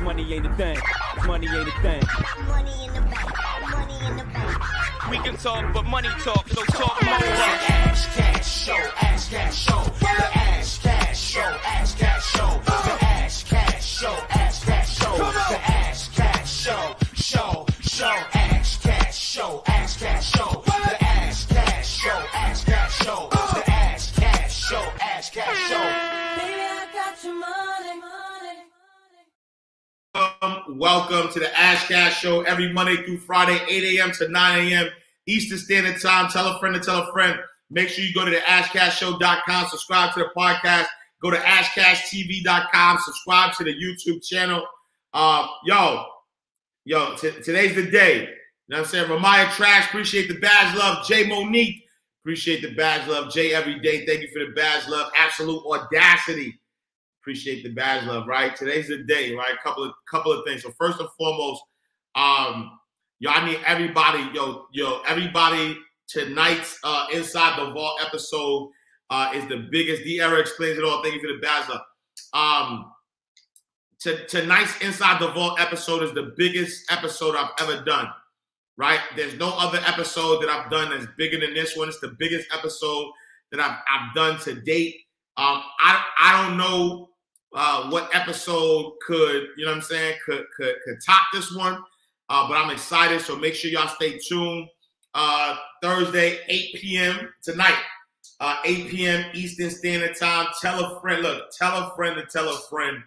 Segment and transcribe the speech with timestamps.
[0.00, 0.78] Money ain't a thing.
[1.26, 2.02] Money ain't a thing.
[2.46, 3.30] Money in the bank.
[3.70, 5.10] Money in the bank.
[5.10, 7.14] We can talk, but money talk, so talk more.
[7.14, 13.44] Ash Cash Show, Ash Cash Show, the Ash Cash Show, Ash Cash Show, the Ash
[13.44, 18.14] Cash Show, Ash Cash Show, the Ash Cash Show, Show, Show,
[30.68, 34.10] Welcome, to the Ash Cash Show every Monday through Friday, 8 a.m.
[34.12, 34.88] to 9 a.m.
[35.26, 36.28] Eastern Standard Time.
[36.28, 37.38] Tell a friend to tell a friend.
[37.70, 40.86] Make sure you go to the AshCashShow.com, subscribe to the podcast.
[41.22, 44.66] Go to AshCashTV.com, subscribe to the YouTube channel.
[45.14, 46.04] Uh, yo,
[46.84, 48.22] yo, t- today's the day.
[48.22, 48.26] You
[48.68, 49.08] know what I'm saying?
[49.08, 51.06] Ramaya Trash, appreciate the badge love.
[51.06, 51.84] Jay Monique,
[52.22, 53.32] appreciate the badge love.
[53.32, 55.12] Jay every day, thank you for the badge love.
[55.16, 56.58] Absolute audacity
[57.26, 58.54] appreciate the badge love, right?
[58.54, 59.54] Today's the day, right?
[59.60, 60.62] Couple of couple of things.
[60.62, 61.60] So first and foremost,
[62.14, 62.78] um,
[63.18, 65.76] yo, I need everybody, yo, yo, everybody.
[66.08, 68.70] Tonight's uh, Inside the Vault episode
[69.10, 70.04] uh, is the biggest.
[70.04, 71.02] D Era explains it all.
[71.02, 71.80] Thank you for the badge love.
[72.32, 72.92] Um,
[74.00, 78.06] t- tonight's Inside the Vault episode is the biggest episode I've ever done.
[78.76, 79.00] Right?
[79.16, 81.88] There's no other episode that I've done that's bigger than this one.
[81.88, 83.10] It's the biggest episode
[83.50, 84.94] that I've, I've done to date.
[85.36, 87.08] Um, I I don't know
[87.54, 91.82] uh, what episode could you know what I'm saying could could could top this one,
[92.28, 93.20] uh, but I'm excited.
[93.20, 94.68] So make sure y'all stay tuned.
[95.14, 97.32] Uh, Thursday, 8 p.m.
[97.42, 97.78] tonight,
[98.40, 99.24] uh, 8 p.m.
[99.32, 100.48] Eastern Standard Time.
[100.60, 101.22] Tell a friend.
[101.22, 102.98] Look, tell a friend to tell a friend.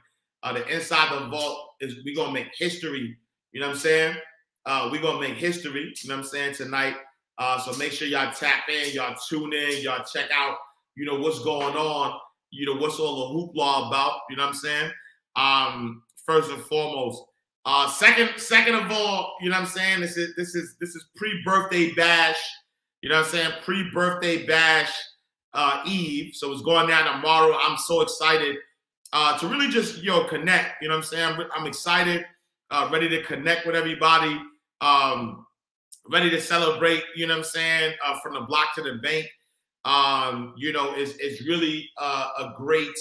[0.41, 3.17] Uh, the Inside the Vault is we gonna make history.
[3.51, 4.15] You know what I'm saying?
[4.65, 5.93] Uh, we gonna make history.
[6.01, 6.95] You know what I'm saying tonight.
[7.37, 10.57] Uh, so make sure y'all tap in, y'all tune in, y'all check out.
[10.95, 12.19] You know what's going on.
[12.51, 14.21] You know what's all the hoopla about.
[14.29, 14.91] You know what I'm saying?
[15.35, 17.23] Um, first and foremost.
[17.65, 20.01] Uh, second, second of all, you know what I'm saying?
[20.01, 22.39] This is this is this is pre-birthday bash.
[23.01, 23.51] You know what I'm saying?
[23.63, 24.91] Pre-birthday bash
[25.53, 26.35] uh, Eve.
[26.35, 27.55] So it's going down tomorrow.
[27.59, 28.57] I'm so excited
[29.13, 30.81] uh, to really just you know connect.
[30.81, 31.23] You know what I'm saying?
[31.23, 32.25] I'm, I'm excited,
[32.71, 34.39] uh, ready to connect with everybody,
[34.81, 35.45] um,
[36.09, 37.03] ready to celebrate.
[37.15, 37.95] You know what I'm saying?
[38.05, 39.27] Uh, from the block to the bank.
[39.85, 42.95] Um, you know, it's it's really uh, a great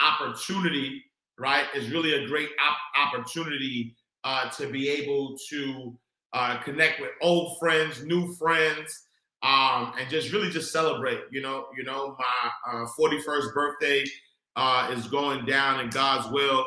[0.00, 1.02] opportunity,
[1.38, 1.66] right?
[1.74, 5.98] It's really a great op- opportunity uh, to be able to
[6.32, 9.06] uh, connect with old friends, new friends,
[9.42, 11.20] um, and just really just celebrate.
[11.30, 14.04] You know, you know, my uh, 41st birthday
[14.56, 16.64] uh, is going down in God's will.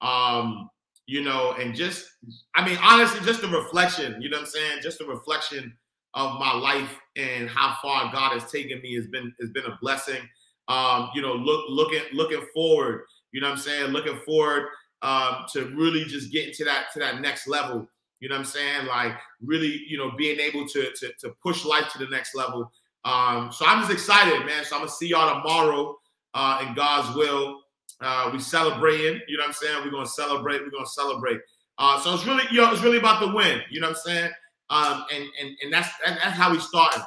[0.00, 0.70] Um,
[1.06, 2.06] you know, and just,
[2.54, 4.22] I mean, honestly, just a reflection.
[4.22, 4.78] You know what I'm saying?
[4.80, 5.76] Just a reflection
[6.14, 9.78] of my life and how far God has taken me has been has been a
[9.80, 10.20] blessing.
[10.68, 13.04] Um, you know, look looking looking forward.
[13.32, 13.90] You know what I'm saying?
[13.92, 14.68] Looking forward
[15.02, 17.88] um, to really just getting to that to that next level.
[18.20, 18.86] You know what I'm saying?
[18.86, 22.70] Like really, you know, being able to to, to push life to the next level.
[23.04, 24.64] Um, so I'm just excited, man.
[24.64, 25.96] So I'm gonna see y'all tomorrow
[26.34, 27.60] uh, in God's will.
[28.00, 29.20] Uh, we celebrating.
[29.28, 29.84] You know what I'm saying?
[29.84, 30.60] We're gonna celebrate.
[30.62, 31.40] We're gonna celebrate.
[31.78, 33.60] Uh, so it's really, you know, it's really about the win.
[33.70, 34.30] You know what I'm saying?
[34.70, 37.02] Um, and and and that's that's how we starting,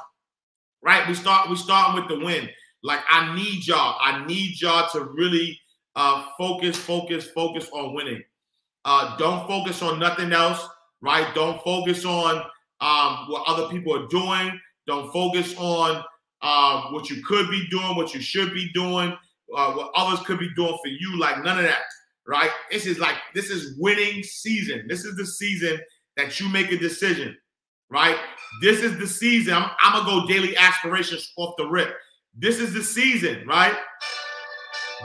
[0.82, 1.06] right?
[1.08, 2.48] We start we starting with the win.
[2.82, 3.96] Like I need y'all.
[4.00, 5.58] I need y'all to really
[5.96, 8.22] uh, focus, focus, focus on winning.
[8.84, 10.66] Uh, don't focus on nothing else,
[11.00, 11.34] right?
[11.34, 12.44] Don't focus on
[12.80, 14.60] um, what other people are doing.
[14.86, 16.04] Don't focus on
[16.42, 19.16] um, what you could be doing, what you should be doing,
[19.56, 21.18] uh, what others could be doing for you.
[21.18, 21.82] Like none of that,
[22.26, 22.50] right?
[22.70, 24.84] This is like this is winning season.
[24.86, 25.80] This is the season
[26.18, 27.36] that you make a decision,
[27.94, 28.16] right?
[28.60, 29.54] This is the season.
[29.54, 31.96] I'm, I'm gonna go daily aspirations off the rip.
[32.36, 33.74] This is the season, right?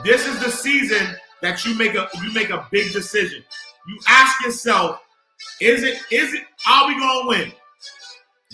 [0.04, 3.44] This is the season that you make a you make a big decision.
[3.86, 5.00] You ask yourself,
[5.60, 7.52] is it is it are we gonna win?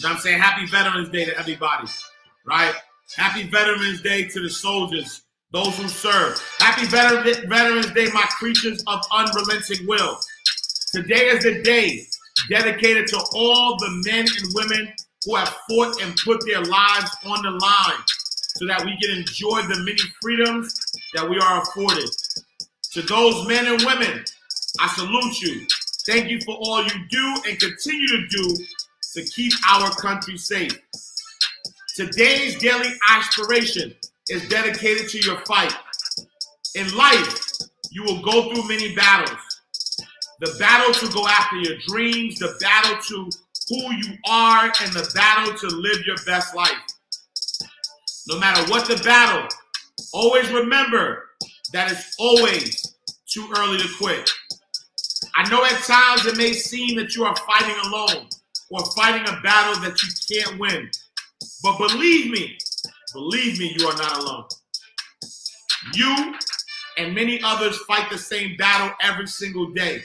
[0.04, 0.38] I'm saying?
[0.38, 1.88] Happy Veterans Day to everybody,
[2.47, 2.74] right?
[3.16, 5.22] Happy Veterans Day to the soldiers,
[5.53, 6.38] those who serve.
[6.58, 10.18] Happy Veter- Veterans Day, my creatures of unrelenting will.
[10.92, 12.06] Today is the day
[12.48, 14.94] dedicated to all the men and women
[15.24, 18.04] who have fought and put their lives on the line
[18.56, 20.74] so that we can enjoy the many freedoms
[21.15, 22.09] that we are afforded.
[22.92, 24.24] To those men and women,
[24.80, 25.66] I salute you.
[26.06, 28.56] Thank you for all you do and continue to do
[29.15, 30.78] to keep our country safe.
[31.97, 33.94] Today's daily aspiration
[34.28, 35.74] is dedicated to your fight.
[36.74, 37.42] In life,
[37.91, 39.55] you will go through many battles.
[40.41, 43.30] The battle to go after your dreams, the battle to
[43.68, 46.72] who you are, and the battle to live your best life.
[48.28, 49.48] No matter what the battle,
[50.12, 51.30] always remember
[51.72, 52.94] that it's always
[53.27, 54.30] too early to quit.
[55.36, 58.28] I know at times it may seem that you are fighting alone
[58.71, 60.09] or fighting a battle that you
[60.42, 60.91] can't win.
[61.62, 62.59] But believe me,
[63.12, 64.44] believe me, you are not alone.
[65.94, 66.34] You
[66.98, 70.03] and many others fight the same battle every single day.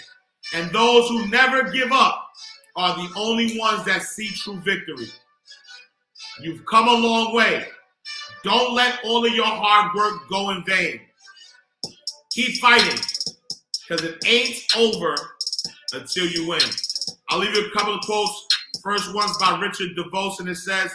[0.54, 2.30] And those who never give up
[2.76, 5.08] are the only ones that see true victory.
[6.42, 7.68] You've come a long way.
[8.44, 11.02] Don't let all of your hard work go in vain.
[12.32, 13.00] Keep fighting
[13.88, 15.16] because it ain't over
[15.94, 16.62] until you win.
[17.30, 18.48] I'll leave you a couple of quotes.
[18.84, 20.92] First one's by Richard DeVos, and it says,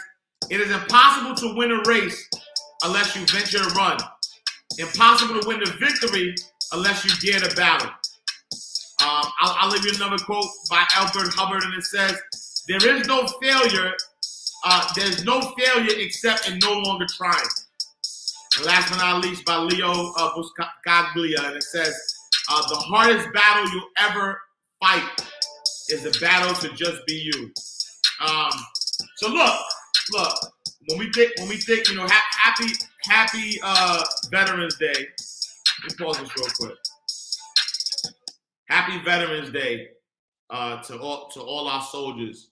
[0.49, 2.29] It is impossible to win a race
[2.83, 3.97] unless you venture to run.
[4.77, 6.35] Impossible to win the victory
[6.73, 7.89] unless you dare to battle.
[9.07, 12.19] Um, I'll, I'll leave you another quote by Albert Hubbard, and it says,
[12.67, 13.93] There is no failure.
[14.65, 17.47] Uh, there's no failure except in no longer trying.
[18.57, 21.95] And last but not least, by Leo uh, Buscaglia, and it says,
[22.51, 24.41] uh, The hardest battle you'll ever
[24.81, 25.09] fight
[25.89, 27.51] is the battle to just be you.
[28.27, 28.51] Um,
[29.17, 29.59] so look,
[30.11, 30.33] look,
[30.89, 32.73] when we think, when we think, you know, ha- happy,
[33.03, 35.07] happy uh, Veterans Day.
[35.83, 36.77] Let me pause this real quick.
[38.67, 39.89] Happy Veterans Day
[40.49, 42.49] uh, to all to all our soldiers.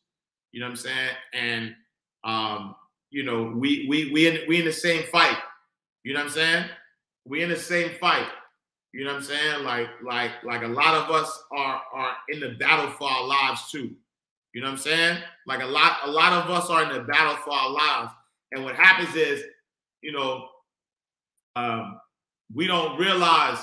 [0.51, 1.09] You know what I'm saying?
[1.33, 1.75] And
[2.23, 2.75] um,
[3.12, 5.38] you know, we we we in we in the same fight.
[6.03, 6.65] You know what I'm saying?
[7.25, 8.27] We in the same fight.
[8.94, 9.63] You know what I'm saying?
[9.65, 13.69] Like like like a lot of us are are in the battle for our lives
[13.69, 13.94] too.
[14.53, 15.17] You know what I'm saying?
[15.45, 18.12] Like a lot a lot of us are in the battle for our lives.
[18.53, 19.44] And what happens is,
[20.01, 20.47] you know,
[21.57, 22.00] um,
[22.53, 23.59] we don't realize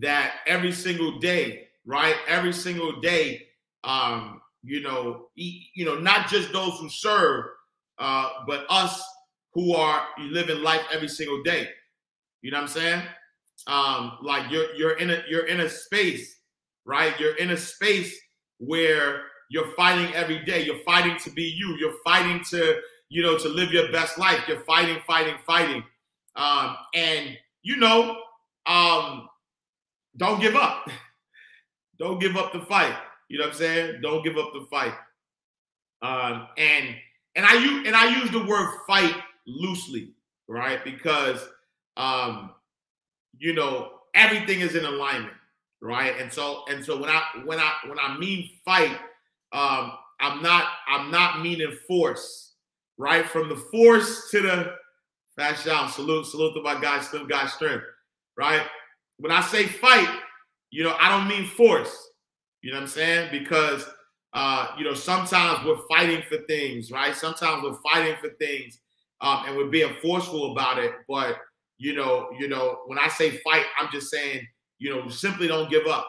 [0.00, 2.16] that every single day, right?
[2.28, 3.46] Every single day,
[3.82, 7.46] um, you know, you know, not just those who serve,
[7.98, 9.02] uh, but us
[9.54, 11.66] who are living life every single day.
[12.42, 13.02] You know what I'm saying?
[13.66, 16.40] Um, like you're you're in a you're in a space,
[16.84, 17.18] right?
[17.18, 18.14] You're in a space
[18.58, 20.64] where you're fighting every day.
[20.64, 21.76] You're fighting to be you.
[21.80, 22.76] You're fighting to
[23.08, 24.40] you know to live your best life.
[24.46, 25.82] You're fighting, fighting, fighting,
[26.36, 28.18] um, and you know,
[28.66, 29.28] um,
[30.18, 30.90] don't give up.
[31.98, 32.94] don't give up the fight.
[33.28, 34.00] You know what I'm saying?
[34.02, 34.94] Don't give up the fight.
[36.00, 36.94] Um, and
[37.34, 39.14] and I use and I use the word fight
[39.46, 40.12] loosely,
[40.46, 40.82] right?
[40.84, 41.46] Because
[41.96, 42.52] um,
[43.38, 45.34] you know everything is in alignment,
[45.80, 46.14] right?
[46.20, 48.96] And so and so when I when I when I mean fight,
[49.52, 52.54] um, I'm not I'm not meaning force,
[52.96, 53.26] right?
[53.26, 54.74] From the force to the
[55.36, 55.88] fast down.
[55.88, 57.84] Salute, salute to my guy, Slim Guy Strength,
[58.36, 58.62] right?
[59.18, 60.08] When I say fight,
[60.70, 62.10] you know, I don't mean force.
[62.62, 63.28] You know what I'm saying?
[63.30, 63.88] Because
[64.34, 67.14] uh, you know, sometimes we're fighting for things, right?
[67.16, 68.80] Sometimes we're fighting for things,
[69.20, 70.92] um, and we're being forceful about it.
[71.08, 71.38] But
[71.78, 74.46] you know, you know, when I say fight, I'm just saying,
[74.78, 76.08] you know, simply don't give up,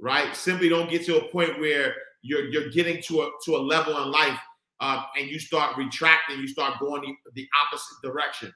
[0.00, 0.34] right?
[0.34, 4.02] Simply don't get to a point where you're you're getting to a to a level
[4.02, 4.38] in life,
[4.80, 8.52] um, and you start retracting, you start going the, the opposite direction.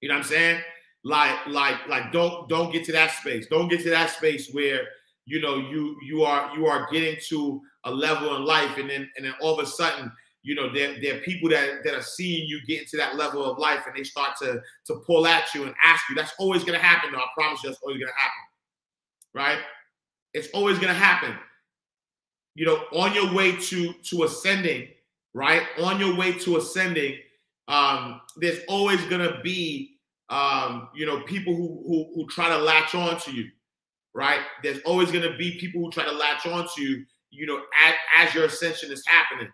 [0.00, 0.62] You know what I'm saying?
[1.08, 3.46] Like, like, like, don't don't get to that space.
[3.46, 4.82] Don't get to that space where
[5.24, 9.08] you know you you are you are getting to a level in life, and then
[9.16, 10.12] and then all of a sudden,
[10.42, 13.42] you know, there, there are people that that are seeing you get into that level
[13.42, 16.14] of life, and they start to to pull at you and ask you.
[16.14, 17.10] That's always gonna happen.
[17.10, 18.42] Though I promise you, that's always gonna happen.
[19.32, 19.60] Right?
[20.34, 21.34] It's always gonna happen.
[22.54, 24.88] You know, on your way to to ascending,
[25.32, 25.62] right?
[25.80, 27.16] On your way to ascending,
[27.66, 29.97] um, there's always gonna be
[30.30, 33.48] um, you know, people who, who who try to latch on to you,
[34.14, 34.40] right?
[34.62, 37.94] There's always gonna be people who try to latch on to you, you know, as,
[38.18, 39.50] as your ascension is happening.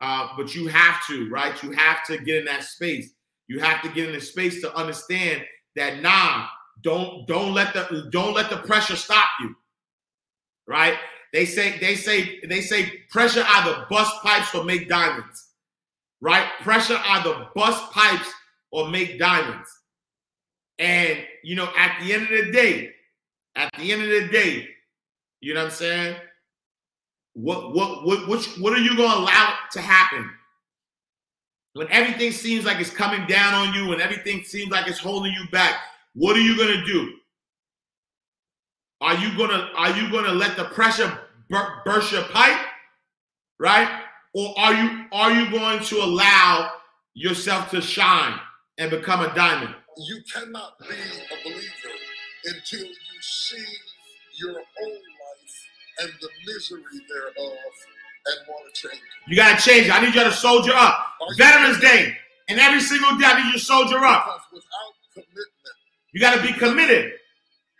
[0.00, 1.62] Uh, but you have to, right?
[1.62, 3.10] You have to get in that space.
[3.48, 5.44] You have to get in the space to understand
[5.76, 6.46] that nah,
[6.82, 9.54] don't don't let the don't let the pressure stop you.
[10.66, 10.94] Right?
[11.32, 15.48] They say they say they say pressure either bust pipes or make diamonds.
[16.20, 16.46] Right?
[16.60, 18.30] Pressure either bust pipes
[18.70, 19.68] or make diamonds.
[20.80, 22.92] And you know, at the end of the day,
[23.54, 24.66] at the end of the day,
[25.40, 26.16] you know what I'm saying?
[27.34, 30.28] What what what which what are you gonna allow to happen?
[31.74, 35.32] When everything seems like it's coming down on you, when everything seems like it's holding
[35.32, 35.74] you back,
[36.14, 37.12] what are you gonna do?
[39.02, 41.12] Are you gonna are you gonna let the pressure
[41.50, 42.58] bur- burst your pipe,
[43.58, 44.02] right?
[44.32, 46.72] Or are you are you going to allow
[47.12, 48.40] yourself to shine
[48.78, 49.74] and become a diamond?
[49.98, 51.96] You cannot be a believer
[52.46, 53.64] until you see
[54.38, 55.68] your own life
[56.00, 57.52] and the misery thereof
[58.26, 58.94] and want to change.
[59.02, 59.30] it.
[59.30, 59.92] You gotta change it.
[59.94, 61.06] I need you to soldier up.
[61.20, 61.80] Are Veterans?
[61.80, 62.16] Day,
[62.48, 64.24] and every single day I need you to soldier up.
[64.24, 65.76] Because without commitment,
[66.12, 67.12] You gotta be committed.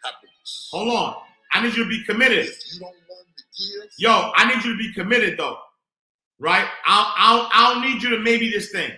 [0.04, 0.68] happiness.
[0.72, 1.16] Hold on.
[1.52, 2.46] I need you to be committed.
[2.46, 3.26] If you don't want
[3.58, 3.90] give.
[3.98, 5.58] Yo, I need you to be committed though,
[6.38, 6.66] right?
[6.86, 8.90] I'll, I'll, I don't need you to maybe this thing.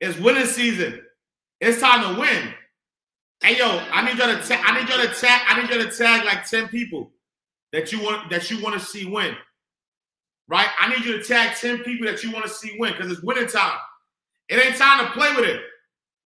[0.00, 1.02] It's winning season.
[1.60, 2.54] It's time to win.
[3.42, 5.82] Hey yo, I need you to ta- I need you to tag I need you
[5.82, 7.12] to tag like ten people
[7.72, 9.34] that you want that you want to see win.
[10.48, 10.68] Right?
[10.80, 13.22] I need you to tag ten people that you want to see win because it's
[13.22, 13.78] winning time.
[14.48, 15.60] It ain't time to play with it.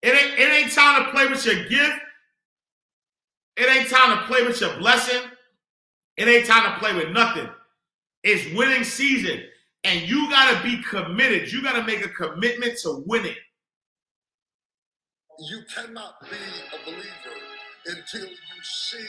[0.02, 2.00] It ain't it ain't time to play with your gift.
[3.56, 5.22] It ain't time to play with your blessing.
[6.16, 7.48] It ain't time to play with nothing.
[8.22, 9.42] It's winning season.
[9.84, 11.50] And you gotta be committed.
[11.50, 13.34] You gotta make a commitment to winning.
[15.40, 17.38] You cannot be a believer
[17.86, 19.06] until you see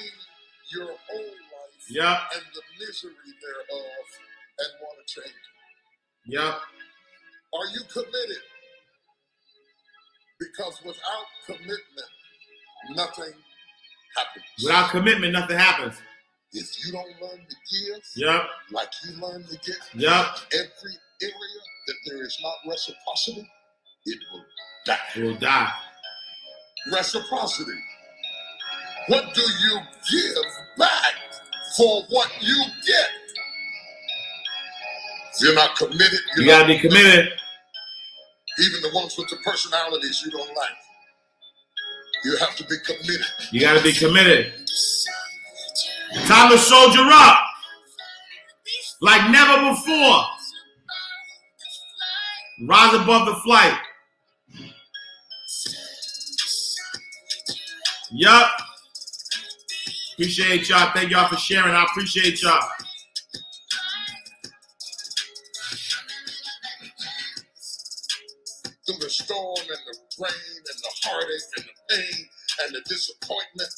[0.72, 2.18] your own life Yep.
[2.36, 4.06] and the misery thereof
[4.60, 6.34] and want to change it.
[6.34, 6.54] Yep.
[7.54, 8.44] Are you committed?
[10.40, 12.10] Because without commitment,
[12.92, 13.34] nothing
[14.16, 14.46] happens.
[14.64, 15.96] Without commitment, nothing happens.
[16.54, 18.50] if you don't learn to give Yep.
[18.72, 20.38] like you learn to get, Yep.
[20.54, 23.50] every area that there is not reciprocity,
[24.06, 24.46] it will
[24.86, 25.12] die.
[25.16, 25.74] We'll die.
[26.90, 27.78] Reciprocity.
[29.08, 29.80] What do you
[30.12, 30.44] give
[30.78, 31.14] back
[31.78, 33.08] for what you get?
[35.34, 37.30] If you're not committed, you're You gotta be committed.
[38.60, 40.78] even the ones with the personalities you don't like.
[42.26, 43.26] You have to be committed.
[43.52, 44.54] You gotta be committed.
[46.26, 47.40] Time to soldier up
[49.02, 50.24] like never before.
[52.68, 53.78] Rise above the flight.
[58.12, 58.52] Yup.
[60.14, 60.92] Appreciate y'all.
[60.94, 61.74] Thank y'all for sharing.
[61.74, 62.62] I appreciate y'all.
[68.86, 72.28] through the storm and the rain and the heartache and the pain
[72.64, 73.70] and the disappointment.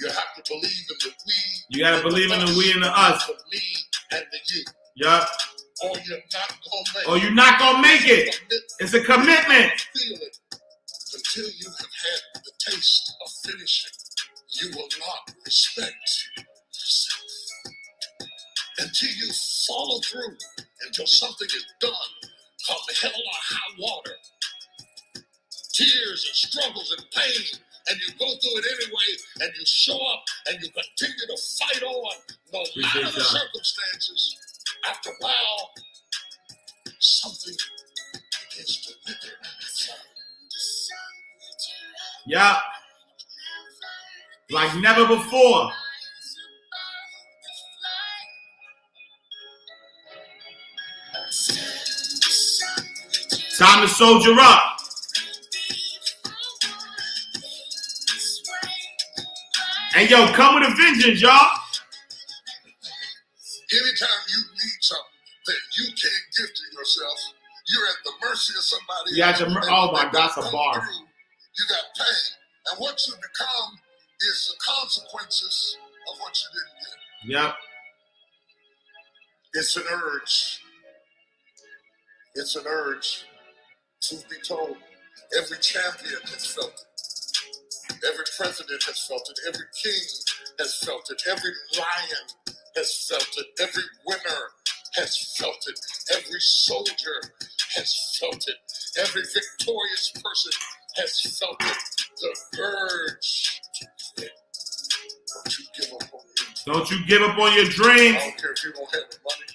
[0.00, 1.34] You have to believe in the we.
[1.70, 3.26] You gotta believe in the we and the us.
[3.26, 3.62] The me
[4.12, 4.64] and the you.
[4.96, 5.28] Yup.
[5.82, 8.40] Or you're not gonna make Or you're not gonna make it.
[8.80, 9.72] It's a commitment.
[9.94, 10.29] feel it
[20.90, 21.92] until something is done.
[22.66, 24.16] Come hell or high water,
[25.72, 30.24] tears and struggles and pain, and you go through it anyway, and you show up
[30.48, 32.14] and you continue to fight on,
[32.52, 34.36] no matter the circumstances.
[34.88, 35.70] After a while,
[36.98, 37.54] something
[38.50, 39.36] begins to wither.
[42.26, 42.62] Yup.
[44.50, 45.70] Like never before.
[53.60, 54.78] Time to soldier up.
[59.94, 61.50] And yo, come with a vengeance, y'all.
[63.70, 65.04] Anytime you need something
[65.46, 67.18] that you can't give to yourself,
[67.68, 69.10] you're at the mercy of somebody.
[69.12, 69.40] You else.
[69.42, 70.72] mer- oh my God, that's a bar.
[70.76, 73.78] through, You got pain, and what you become
[74.22, 75.76] is the consequences
[76.10, 76.48] of what you
[77.28, 77.44] didn't get.
[77.44, 77.54] Yep.
[79.52, 80.60] It's an urge.
[82.36, 83.26] It's an urge.
[84.50, 84.76] Told,
[85.38, 86.98] every champion has felt it.
[88.04, 89.38] Every president has felt it.
[89.46, 90.02] Every king
[90.58, 91.22] has felt it.
[91.30, 92.26] Every lion
[92.76, 93.46] has felt it.
[93.60, 94.42] Every winner
[94.96, 95.78] has felt it.
[96.16, 97.22] Every soldier
[97.76, 98.56] has felt it.
[98.98, 100.52] Every victorious person
[100.96, 101.78] has felt it.
[102.20, 104.30] The urge to quit.
[105.32, 106.60] Don't you give up on it.
[106.66, 108.18] Don't you give up on your I dreams.
[108.18, 109.48] don't care if you don't have the money,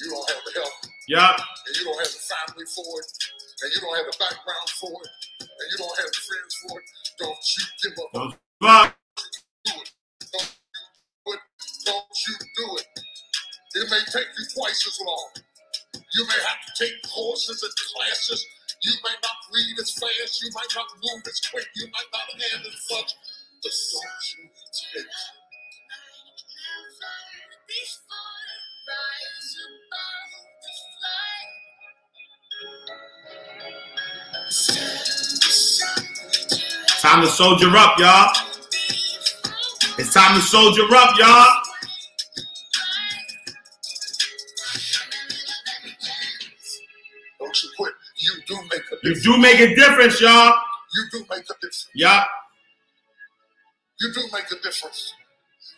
[0.00, 0.72] you don't have the help,
[1.08, 1.36] Yup.
[1.68, 3.06] and you don't have the family for it,
[3.62, 6.74] and you don't have the background for it, and you don't have the friends for
[6.80, 6.86] it.
[7.18, 8.96] Don't you give up on Don't give up.
[9.78, 11.40] it.
[11.86, 12.86] Don't you do it.
[13.74, 15.30] It may take you twice as long.
[16.14, 18.44] You may have to take courses and classes.
[18.84, 20.42] You may not read as fast.
[20.42, 21.66] You might not move as quick.
[21.76, 23.14] You might not have as much.
[23.62, 24.50] But don't you
[24.94, 25.06] take
[37.00, 38.30] Time to soldier up, y'all.
[39.98, 41.46] It's time to soldier up, y'all.
[47.40, 47.92] Don't you quit.
[48.16, 49.22] You do make a You difference.
[49.24, 50.54] do make a difference, y'all.
[50.94, 51.88] You do make a difference.
[51.94, 52.26] Yup.
[54.00, 55.14] You do make a difference.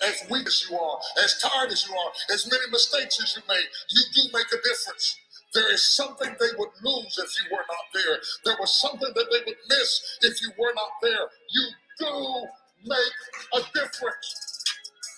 [0.02, 3.42] As weak as you are, as tired as you are, as many mistakes as you
[3.48, 5.16] made, you do make a difference.
[5.54, 8.18] There is something they would lose if you were not there.
[8.44, 11.26] There was something that they would miss if you were not there.
[11.50, 11.66] You
[12.00, 12.46] do
[12.86, 13.16] make
[13.54, 14.28] a difference.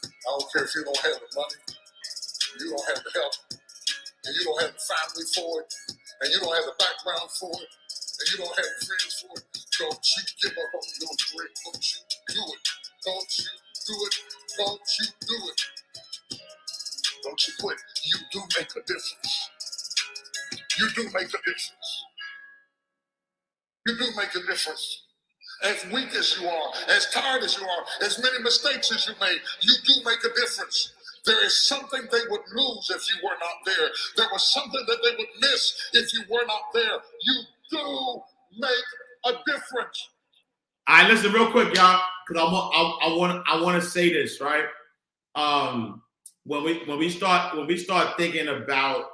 [0.05, 1.61] I don't care if you don't have the money.
[2.61, 3.35] you don't have the help,
[4.27, 5.75] and you don't have the family for it,
[6.23, 7.71] and you don't have the background for it,
[8.21, 9.45] and you don't have friends for it,
[9.79, 11.53] don't you give up on your dream.
[11.65, 12.69] Don't you do it.
[13.05, 13.45] Don't you
[13.87, 14.17] do it.
[14.57, 15.61] Don't you do it.
[17.25, 17.79] Don't you quit.
[18.05, 19.51] You do make a difference.
[20.79, 22.05] You do make a difference.
[23.87, 25.03] You do make a difference.
[25.65, 29.15] As weak as you are, as tired as you are, as many mistakes as you
[29.21, 30.93] made, you do make a difference.
[31.25, 33.89] There is something they would lose if you were not there.
[34.17, 36.99] There was something that they would miss if you were not there.
[37.23, 38.23] You do
[38.59, 38.71] make
[39.27, 40.09] a difference.
[40.89, 43.89] All right, listen real quick, y'all, because I want I, I want I want to
[43.89, 44.67] say this right.
[45.35, 46.03] Um,
[46.45, 49.07] when we when we start when we start thinking about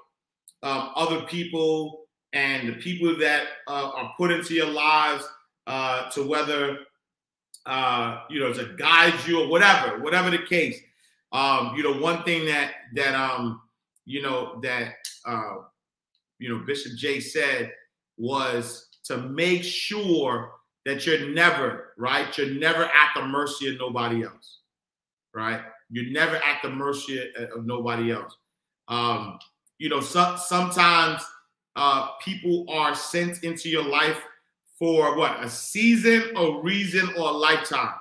[0.62, 2.02] um, other people
[2.33, 5.25] and the people that uh, are put into your lives
[5.66, 6.78] uh, to whether
[7.66, 10.78] uh, you know to guide you or whatever, whatever the case.
[11.33, 13.61] Um, you know, one thing that that um,
[14.04, 15.57] you know that uh,
[16.38, 17.73] you know Bishop J said
[18.19, 20.52] was to make sure
[20.85, 22.37] that you're never right.
[22.37, 24.61] You're never at the mercy of nobody else,
[25.35, 25.62] right?
[25.90, 28.37] You're never at the mercy of, of nobody else.
[28.88, 29.38] Um,
[29.82, 31.24] you know, so, sometimes
[31.74, 34.22] uh, people are sent into your life
[34.78, 37.94] for what a season, a reason, or a lifetime,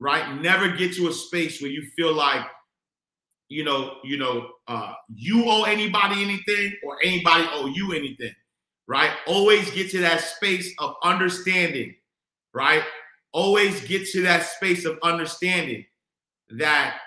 [0.00, 0.42] right?
[0.42, 2.44] Never get to a space where you feel like,
[3.48, 8.34] you know, you know, uh, you owe anybody anything or anybody owe you anything,
[8.88, 9.12] right?
[9.28, 11.94] Always get to that space of understanding,
[12.52, 12.82] right?
[13.32, 15.84] Always get to that space of understanding
[16.50, 16.98] that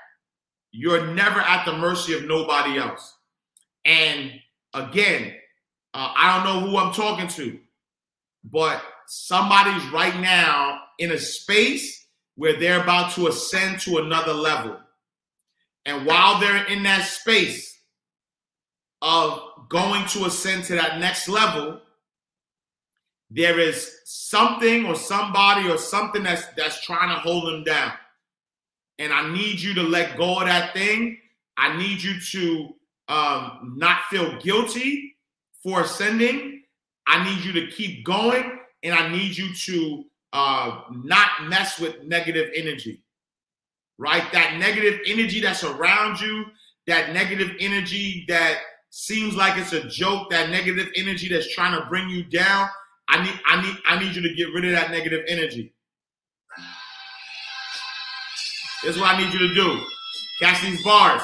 [0.71, 3.12] you're never at the mercy of nobody else.
[3.85, 4.31] And
[4.73, 5.33] again,
[5.93, 7.59] uh, I don't know who I'm talking to,
[8.43, 14.77] but somebody's right now in a space where they're about to ascend to another level.
[15.85, 17.79] And while they're in that space
[19.01, 21.81] of going to ascend to that next level,
[23.29, 27.91] there is something or somebody or something that's that's trying to hold them down.
[28.99, 31.17] And I need you to let go of that thing.
[31.57, 32.75] I need you to
[33.07, 35.15] um, not feel guilty
[35.61, 36.63] for ascending.
[37.07, 42.03] I need you to keep going, and I need you to uh, not mess with
[42.03, 43.03] negative energy.
[43.97, 44.23] Right?
[44.31, 46.45] That negative energy that's around you,
[46.87, 48.57] that negative energy that
[48.89, 52.67] seems like it's a joke, that negative energy that's trying to bring you down.
[53.07, 55.73] I need, I need, I need you to get rid of that negative energy.
[58.83, 59.81] This is what I need you to do.
[60.41, 61.21] Catch these bars.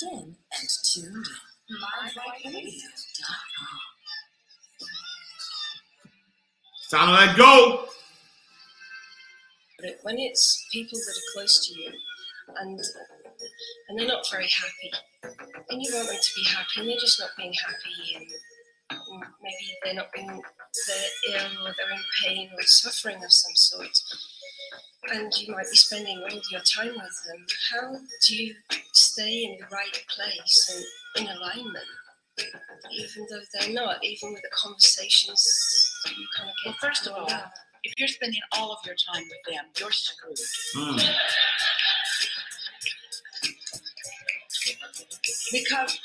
[0.00, 1.22] Tapped in and tuned in.
[1.70, 3.78] MyViberadio.com.
[6.90, 7.84] Time to let go.
[9.78, 11.92] But when it's people that are close to you
[12.60, 12.80] and
[13.88, 14.90] and they're not very happy,
[15.70, 18.26] and you want them to be happy, and they're just not being happy, and
[19.42, 23.98] maybe they're not being they're ill or they're in pain or suffering of some sort,
[25.12, 27.46] and you might be spending all your time with them.
[27.72, 27.92] How
[28.26, 28.54] do you
[28.92, 30.84] stay in the right place
[31.16, 31.84] and in alignment,
[32.92, 36.70] even though they're not, even with the conversations you kind of get?
[36.70, 37.50] Well, first of all, going on?
[37.84, 40.36] if you're spending all of your time with them, you're screwed.
[40.76, 41.16] Mm.
[45.52, 45.98] Because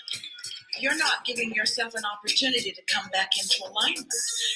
[0.79, 4.11] you're not giving yourself an opportunity to come back into alignment.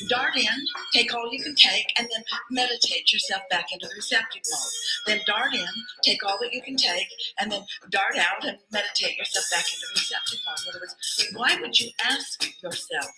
[0.08, 0.46] Dart in,
[0.94, 4.72] take all you can take, and then meditate yourself back into the receptive mode.
[5.08, 5.68] Then dart in,
[6.04, 7.08] take all that you can take,
[7.40, 10.58] and then dart out and meditate yourself back into the receptive mode.
[10.64, 13.12] In other words, why would you ask yourself,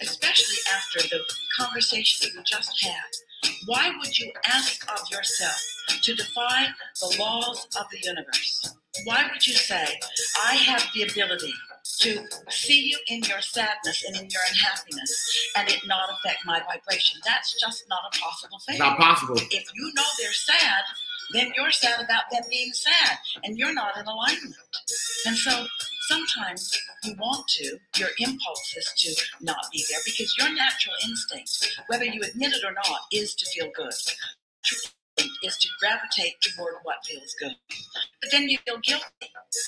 [0.00, 1.20] especially after the
[1.58, 3.10] conversation that you just had,
[3.66, 5.60] why would you ask of yourself
[6.02, 6.68] to defy
[7.00, 8.74] the laws of the universe?
[9.04, 9.98] Why would you say,
[10.46, 11.52] I have the ability
[12.00, 16.60] to see you in your sadness and in your unhappiness and it not affect my
[16.60, 17.20] vibration?
[17.24, 18.78] That's just not a possible thing.
[18.78, 19.36] Not possible.
[19.36, 20.82] If you know they're sad,
[21.32, 24.54] then you're sad about them being sad and you're not in alignment.
[25.26, 25.66] And so
[26.12, 31.78] sometimes you want to, your impulse is to not be there because your natural instinct,
[31.88, 33.94] whether you admit it or not, is to feel good.
[35.44, 37.54] Is to gravitate toward what feels good.
[38.20, 39.04] But then you feel guilty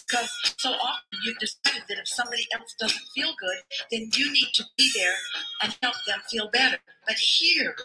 [0.07, 3.59] because so often you've decided that if somebody else doesn't feel good,
[3.91, 5.15] then you need to be there
[5.63, 6.79] and help them feel better.
[7.07, 7.77] But here,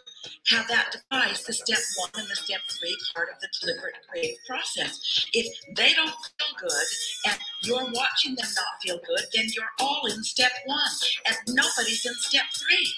[0.48, 4.38] how that defies the step one and the step three part of the deliberate creative
[4.48, 5.28] process.
[5.34, 6.88] If they don't feel good
[7.28, 10.92] and you're watching them not feel good, then you're all in step one
[11.28, 12.94] and nobody's in step three.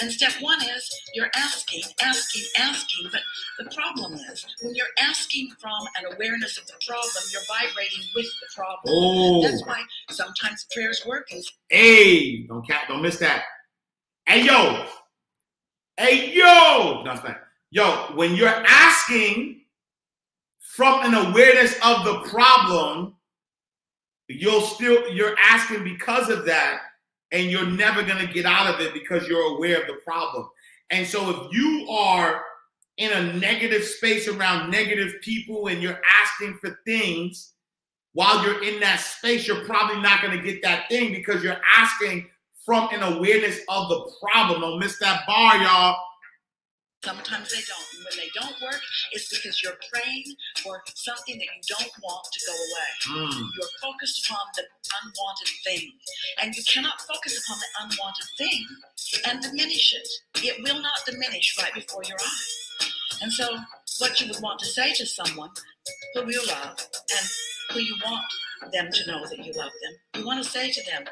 [0.00, 3.08] And step one is you're asking, asking, asking.
[3.12, 3.20] But
[3.58, 8.26] the problem is when you're asking from an awareness of the problem, you're vibrating with
[8.40, 8.78] the problem.
[8.88, 9.42] Oh.
[9.42, 11.28] That's why sometimes prayers work
[11.68, 13.44] Hey, don't cat, don't miss that.
[14.26, 14.86] Hey yo,
[15.96, 17.42] hey yo, that's that.
[17.70, 19.62] Yo, when you're asking
[20.58, 23.16] from an awareness of the problem,
[24.28, 26.80] you'll still you're asking because of that,
[27.32, 30.48] and you're never gonna get out of it because you're aware of the problem.
[30.90, 32.42] And so if you are
[32.96, 37.52] in a negative space around negative people and you're asking for things
[38.12, 41.60] while you're in that space, you're probably not going to get that thing because you're
[41.76, 42.28] asking
[42.66, 44.60] from an awareness of the problem.
[44.60, 45.96] Don't miss that bar, y'all.
[47.02, 47.88] Sometimes they don't.
[47.96, 48.80] And when they don't work,
[49.12, 50.24] it's because you're praying
[50.62, 53.24] for something that you don't want to go away.
[53.24, 53.48] Mm.
[53.56, 54.64] You're focused upon the
[55.00, 55.92] unwanted thing.
[56.42, 58.66] And you cannot focus upon the unwanted thing
[59.26, 60.08] and diminish it.
[60.44, 62.90] It will not diminish right before your eyes.
[63.22, 63.48] And so,
[63.98, 65.50] what you would want to say to someone
[66.14, 66.76] who you love
[67.16, 67.28] and
[67.72, 68.24] who you want
[68.72, 71.04] them to know that you love them, you want to say to them,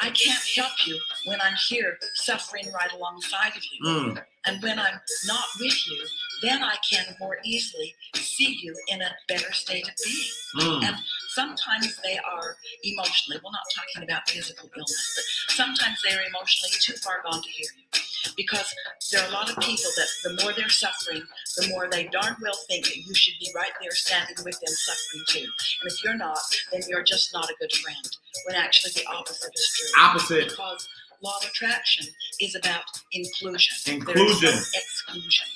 [0.00, 3.86] I can't help you when I'm here suffering right alongside of you.
[3.86, 4.22] Mm.
[4.46, 6.02] And when I'm not with you,
[6.42, 10.66] then I can more easily see you in a better state of being.
[10.66, 10.84] Mm.
[10.84, 10.96] And
[11.34, 16.94] sometimes they are emotionally, we're not talking about physical illness, but sometimes they're emotionally too
[16.94, 18.00] far gone to hear you.
[18.36, 18.72] Because
[19.12, 21.22] there are a lot of people that the more they're suffering,
[21.56, 24.74] the more they darn well think that you should be right there standing with them
[24.74, 25.48] suffering too.
[25.82, 26.38] And if you're not,
[26.72, 28.16] then you're just not a good friend.
[28.46, 30.02] When actually the opposite is true.
[30.02, 30.48] Opposite.
[30.50, 30.88] Because
[31.22, 32.06] law of attraction
[32.40, 33.74] is about inclusion.
[33.86, 34.50] There is Inclusion.
[34.50, 35.46] no exclusion.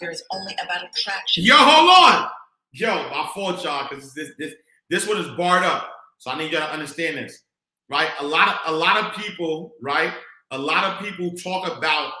[0.00, 1.44] There is only about attraction.
[1.44, 2.28] Yo, hold on.
[2.72, 4.54] Yo, my fault, y'all, because this this
[4.90, 5.90] this one is barred up.
[6.18, 7.42] So I need y'all to understand this,
[7.88, 8.08] right?
[8.20, 10.12] A lot of a lot of people, right?
[10.52, 12.12] A lot of people talk about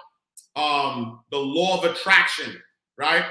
[0.56, 2.60] um the law of attraction,
[2.98, 3.24] right?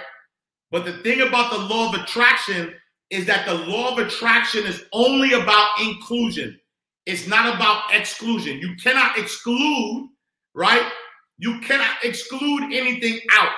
[0.72, 2.74] But the thing about the law of attraction
[3.10, 6.58] is that the law of attraction is only about inclusion.
[7.06, 8.60] It's not about exclusion.
[8.60, 10.10] You cannot exclude,
[10.54, 10.90] right?
[11.38, 13.52] You cannot exclude anything out.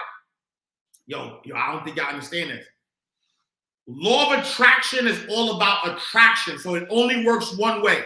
[1.05, 2.65] Yo, yo, I don't think y'all understand this.
[3.85, 8.05] Law of attraction is all about attraction, so it only works one way.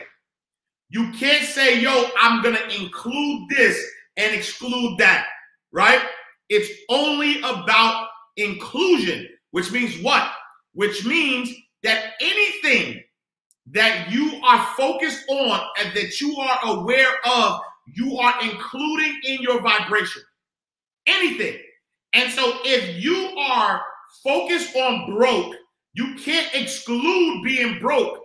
[0.89, 3.83] You can't say, yo, I'm gonna include this
[4.17, 5.27] and exclude that,
[5.71, 6.01] right?
[6.49, 10.31] It's only about inclusion, which means what?
[10.73, 13.03] Which means that anything
[13.71, 17.59] that you are focused on and that you are aware of,
[17.95, 20.21] you are including in your vibration.
[21.05, 21.57] Anything.
[22.13, 23.81] And so if you are
[24.23, 25.55] focused on broke,
[25.93, 28.19] you can't exclude being broke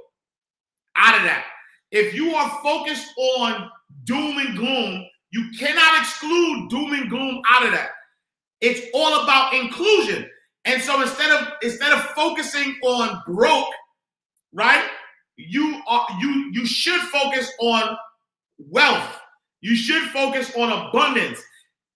[0.96, 1.44] out of that.
[1.92, 3.70] If you are focused on
[4.04, 7.90] doom and gloom, you cannot exclude doom and gloom out of that.
[8.62, 10.28] It's all about inclusion.
[10.64, 13.68] And so instead of instead of focusing on broke,
[14.52, 14.86] right?
[15.36, 17.96] You are you you should focus on
[18.58, 19.20] wealth.
[19.62, 21.42] You should focus on abundance.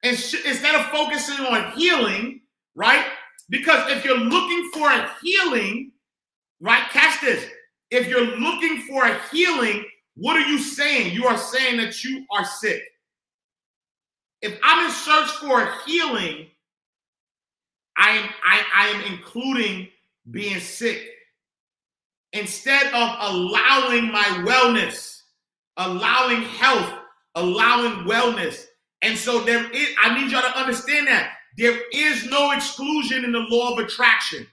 [0.04, 2.42] And sh- instead of focusing on healing,
[2.76, 3.06] right?
[3.50, 5.92] Because if you're looking for a healing,
[6.60, 6.84] right?
[6.90, 7.46] Catch this.
[7.92, 9.85] If you're looking for a healing,
[10.16, 11.12] what are you saying?
[11.12, 12.82] You are saying that you are sick.
[14.40, 16.48] If I'm in search for healing,
[17.96, 19.88] I am I, I am including
[20.30, 21.02] being sick
[22.32, 25.22] instead of allowing my wellness,
[25.76, 26.92] allowing health,
[27.34, 28.64] allowing wellness.
[29.02, 33.32] And so there is, I need y'all to understand that there is no exclusion in
[33.32, 34.46] the law of attraction.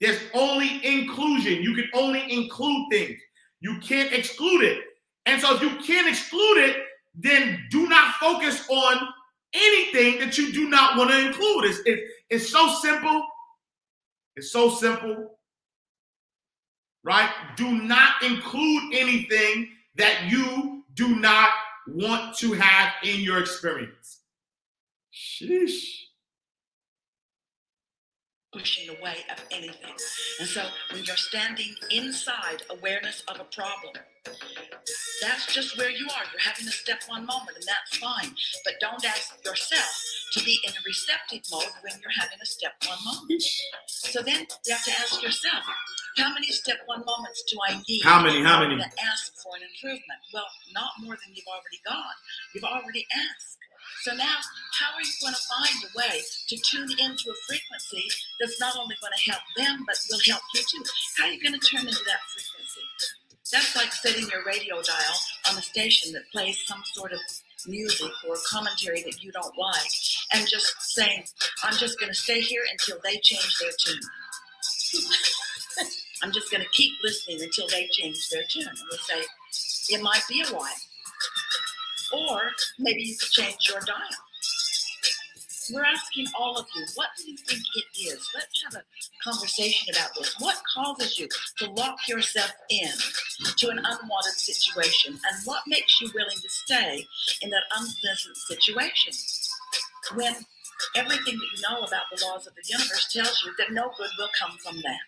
[0.00, 1.62] There's only inclusion.
[1.62, 3.18] You can only include things.
[3.60, 4.84] You can't exclude it.
[5.26, 6.76] And so if you can't exclude it,
[7.14, 9.08] then do not focus on
[9.52, 11.64] anything that you do not want to include.
[11.64, 13.26] It's, it, it's so simple.
[14.36, 15.38] It's so simple.
[17.02, 17.30] Right?
[17.56, 21.50] Do not include anything that you do not
[21.86, 24.20] want to have in your experience.
[25.12, 26.05] Sheesh.
[28.66, 29.94] Pushing away of anything.
[30.40, 33.94] And so when you're standing inside awareness of a problem,
[35.22, 36.24] that's just where you are.
[36.32, 38.34] You're having a step one moment, and that's fine.
[38.64, 40.02] But don't ask yourself
[40.32, 43.44] to be in a receptive mode when you're having a step one moment.
[43.86, 45.62] So then you have to ask yourself,
[46.16, 48.02] how many step one moments do I need?
[48.02, 48.42] How many?
[48.42, 48.82] How many?
[48.82, 50.20] To ask for an improvement.
[50.34, 52.18] Well, not more than you've already got.
[52.52, 53.58] You've already asked.
[54.02, 54.38] So now,
[54.78, 58.06] how are you going to find a way to tune into a frequency
[58.38, 60.84] that's not only going to help them, but will help you too?
[61.18, 62.82] How are you going to turn into that frequency?
[63.52, 65.18] That's like setting your radio dial
[65.50, 67.20] on a station that plays some sort of
[67.66, 69.90] music or commentary that you don't like
[70.34, 71.24] and just saying,
[71.62, 74.00] I'm just going to stay here until they change their tune.
[76.22, 78.66] I'm just going to keep listening until they change their tune.
[78.68, 79.24] And we say,
[79.94, 80.68] it might be a while.
[82.12, 82.40] Or
[82.78, 83.96] maybe you could change your dial.
[85.72, 88.28] We're asking all of you, what do you think it is?
[88.34, 88.84] Let's have a
[89.28, 90.34] conversation about this.
[90.38, 92.92] What causes you to lock yourself in
[93.56, 95.14] to an unwanted situation?
[95.14, 97.04] And what makes you willing to stay
[97.42, 99.12] in that unpleasant situation?
[100.14, 100.34] When
[100.94, 104.10] everything that you know about the laws of the universe tells you that no good
[104.18, 105.00] will come from that.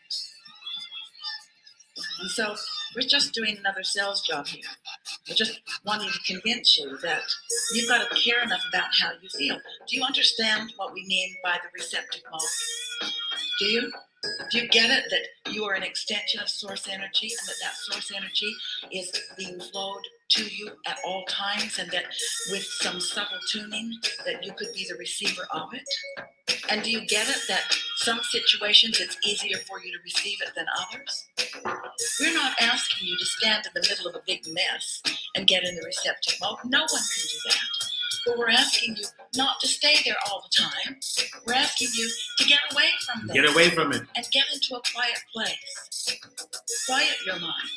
[2.20, 2.56] And so
[2.94, 4.62] we're just doing another sales job here.
[5.28, 7.22] We're just wanting to convince you that
[7.72, 9.56] you've got to care enough about how you feel.
[9.86, 13.10] Do you understand what we mean by the receptive mode?
[13.58, 13.92] Do you?
[14.50, 17.74] Do you get it that you are an extension of source energy and that that
[17.76, 18.52] source energy
[18.92, 22.04] is being flowed to you at all times and that
[22.50, 23.92] with some subtle tuning
[24.26, 25.88] that you could be the receiver of it?
[26.70, 27.62] And do you get it that
[27.96, 31.26] some situations it's easier for you to receive it than others?
[32.20, 35.02] We're not asking you to stand in the middle of a big mess
[35.34, 36.58] and get in the receptive mode.
[36.64, 37.88] No one can do that.
[38.26, 39.04] But we're asking you
[39.36, 40.96] not to stay there all the time.
[41.46, 44.02] We're asking you to get away from them Get away from it.
[44.16, 46.18] and get into a quiet place.
[46.86, 47.68] Quiet your mind.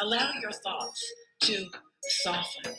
[0.00, 1.02] Allow your thoughts
[1.42, 1.66] to
[2.08, 2.72] soften.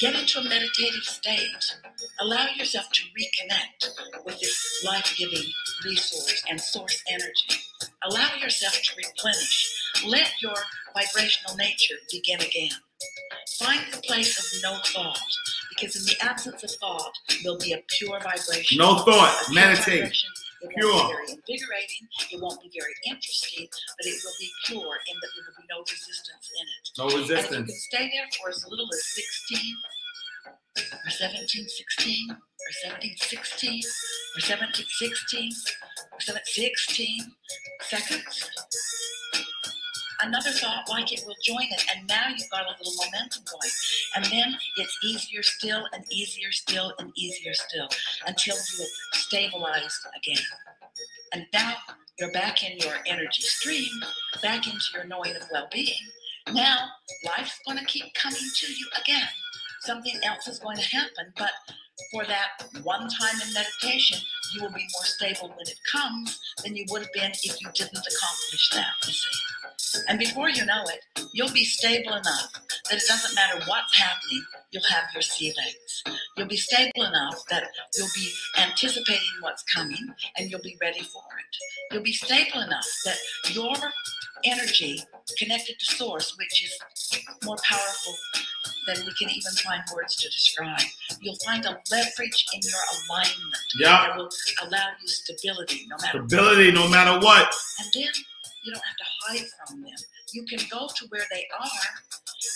[0.00, 1.76] Get into a meditative state.
[2.20, 5.44] Allow yourself to reconnect with this life giving
[5.84, 7.62] resource and source energy.
[8.10, 10.02] Allow yourself to replenish.
[10.06, 10.54] Let your
[10.94, 12.70] vibrational nature begin again.
[13.58, 15.18] Find the place of no thought,
[15.70, 18.78] because in the absence of thought, there'll be a pure vibration.
[18.78, 19.36] No thought.
[19.52, 20.00] Meditate.
[20.00, 20.30] vibration.
[20.64, 20.92] It won't Pure.
[20.96, 22.04] be very invigorating.
[22.32, 25.68] It won't be very interesting, but it will be pure in that there will be
[25.68, 26.84] no resistance in it.
[26.96, 27.70] No And if you resistance.
[27.70, 29.76] can stay there for as little as 16
[31.04, 33.82] or 17, 16 or 17, 16
[34.36, 35.52] or 17, 16
[36.12, 37.20] or 17, 16
[37.82, 38.50] seconds,
[40.26, 41.84] another thought like it will join it.
[41.94, 43.70] And now you've got a little momentum going.
[44.16, 47.88] And then it's easier still and easier still and easier still
[48.26, 50.44] until you have stabilized again.
[51.32, 51.74] And now
[52.18, 53.90] you're back in your energy stream,
[54.42, 55.94] back into your knowing of well being.
[56.52, 56.88] Now
[57.24, 59.28] life's going to keep coming to you again.
[59.80, 61.50] Something else is going to happen, but
[62.10, 64.18] for that one time in meditation,
[64.54, 67.68] you will be more stable when it comes than you would have been if you
[67.74, 69.63] didn't accomplish that, you see.
[70.08, 72.52] And before you know it, you'll be stable enough
[72.90, 76.02] that it doesn't matter what's happening, you'll have your sea legs.
[76.36, 77.64] You'll be stable enough that
[77.96, 81.92] you'll be anticipating what's coming and you'll be ready for it.
[81.94, 83.16] You'll be stable enough that
[83.52, 83.74] your
[84.44, 85.02] energy
[85.38, 88.14] connected to source, which is more powerful
[88.86, 90.80] than we can even find words to describe.
[91.20, 94.08] You'll find a leverage in your alignment Yeah.
[94.08, 94.28] that will
[94.62, 97.54] allow you stability no matter Stability no matter what.
[97.78, 98.12] and then
[98.64, 99.92] you don't have to hide from them.
[100.32, 101.84] You can go to where they are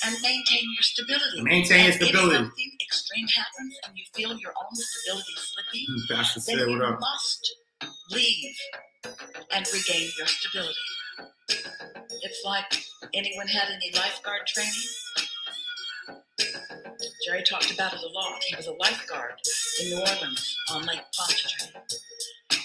[0.07, 1.43] and maintain your stability.
[1.43, 2.37] Maintain your And If stability.
[2.37, 7.01] something extreme happens and you feel your own stability slipping, hmm, Pastor then you up.
[7.01, 7.55] must
[8.11, 8.57] leave
[9.53, 10.75] and regain your stability.
[12.23, 14.73] It's like anyone had any lifeguard training?
[17.27, 18.43] Jerry talked about it a lot.
[18.45, 19.35] He was a lifeguard
[19.81, 21.83] in New Orleans on Lake Pontchartrain.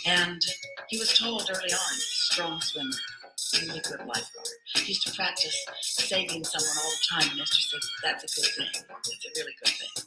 [0.06, 0.41] And
[0.89, 2.89] he was told early on, strong swimmer,
[3.62, 4.48] really good lifeguard.
[4.76, 8.50] He used to practice saving someone all the time, and Esther said, that's a good
[8.52, 8.84] thing.
[9.06, 10.04] It's a really good thing.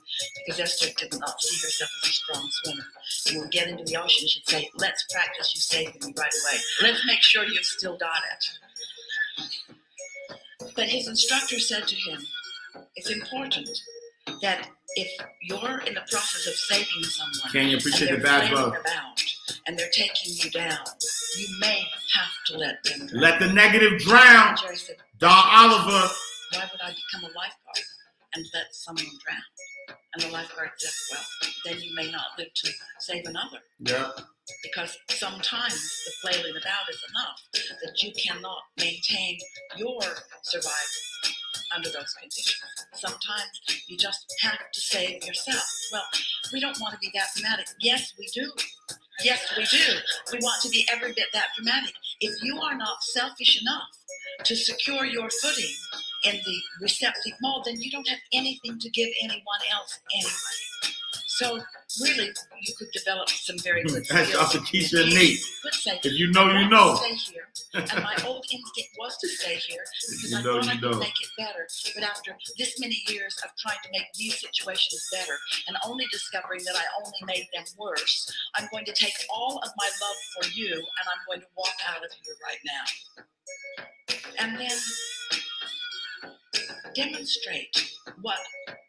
[0.46, 2.84] Because Esther did not see herself as a strong swimmer.
[3.28, 6.32] And when we get into the ocean, she'd say, let's practice you saving me right
[6.44, 6.60] away.
[6.82, 8.44] Let's make sure you've still got it.
[10.74, 12.20] But his instructor said to him,
[12.96, 13.68] it's important
[14.42, 15.08] that if
[15.42, 18.68] you're in the process of saving someone, Can you appreciate the bad love?
[18.72, 19.22] about
[19.66, 20.78] and they're taking you down,
[21.38, 21.78] you may
[22.14, 23.20] have to let them drown.
[23.20, 24.56] Let the negative drown.
[24.56, 26.12] Jerry said, Don Oliver.
[26.52, 27.86] why would I become a lifeguard
[28.34, 29.98] and let someone drown?
[30.14, 31.24] And the lifeguard said, well,
[31.64, 33.58] then you may not live to save another.
[33.80, 34.10] Yeah.
[34.62, 37.40] Because sometimes the flailing about is enough
[37.84, 39.38] that you cannot maintain
[39.76, 40.00] your
[40.42, 40.72] survival
[41.74, 42.86] under those conditions.
[42.94, 45.64] Sometimes you just have to save yourself.
[45.92, 46.04] Well,
[46.52, 47.66] we don't want to be that dramatic.
[47.80, 48.50] Yes, we do.
[49.24, 49.94] Yes, we do.
[50.32, 51.94] We want to be every bit that dramatic.
[52.20, 53.88] If you are not selfish enough
[54.44, 55.74] to secure your footing
[56.24, 60.65] in the receptive mode, then you don't have anything to give anyone else anyway.
[61.36, 61.60] So
[62.02, 64.52] really, you could develop some very hmm, good That's skills.
[64.52, 64.58] Dr.
[64.64, 65.40] Keisha and You Nate.
[65.62, 66.96] could say, If you know, you know.
[66.96, 70.68] Stay here And my old instinct was to stay here because You I know thought
[70.68, 70.98] I could don't.
[71.00, 71.68] make it better.
[71.94, 75.36] But after this many years of trying to make these situations better
[75.68, 79.70] and only discovering that I only made them worse, I'm going to take all of
[79.76, 82.84] my love for you and I'm going to walk out of here right now.
[84.40, 84.76] And then
[86.96, 88.38] demonstrate what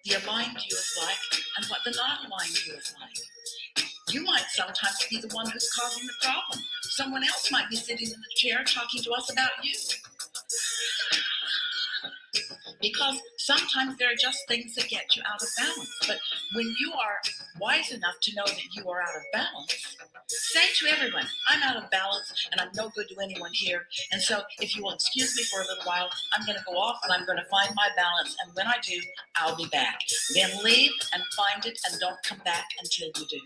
[0.06, 3.86] the aligned you is like and what the not aligned you is like.
[4.10, 6.64] You might sometimes be the one who's causing the problem.
[6.84, 9.74] Someone else might be sitting in the chair talking to us about you.
[12.82, 15.98] Because sometimes there are just things that get you out of balance.
[16.06, 16.20] But
[16.54, 17.18] when you are
[17.60, 19.96] wise enough to know that you are out of balance,
[20.28, 23.88] say to everyone, I'm out of balance and I'm no good to anyone here.
[24.12, 26.74] And so if you will excuse me for a little while, I'm going to go
[26.74, 28.36] off and I'm going to find my balance.
[28.44, 29.00] And when I do,
[29.38, 30.00] I'll be back.
[30.36, 33.40] Then leave and find it and don't come back until you do.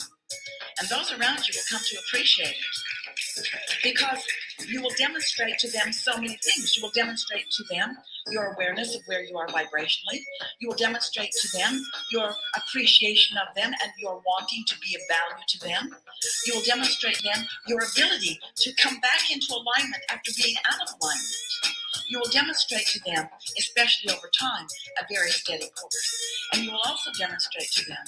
[0.80, 3.48] And those around you will come to appreciate it
[3.84, 4.24] because
[4.68, 6.76] you will demonstrate to them so many things.
[6.78, 7.98] You will demonstrate to them
[8.30, 10.20] your awareness of where you are vibrationally.
[10.60, 15.02] You will demonstrate to them your appreciation of them and your wanting to be of
[15.08, 15.96] value to them.
[16.46, 20.82] You will demonstrate to them your ability to come back into alignment after being out
[20.82, 21.36] of alignment.
[22.10, 24.68] You will demonstrate to them, especially over time,
[25.00, 26.50] a very steady course.
[26.54, 28.06] And you will also demonstrate to them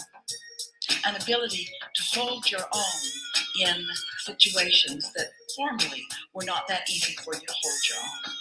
[1.06, 3.02] an ability to hold your own
[3.62, 3.86] in
[4.20, 8.34] situations that formerly were not that easy for you to hold your own.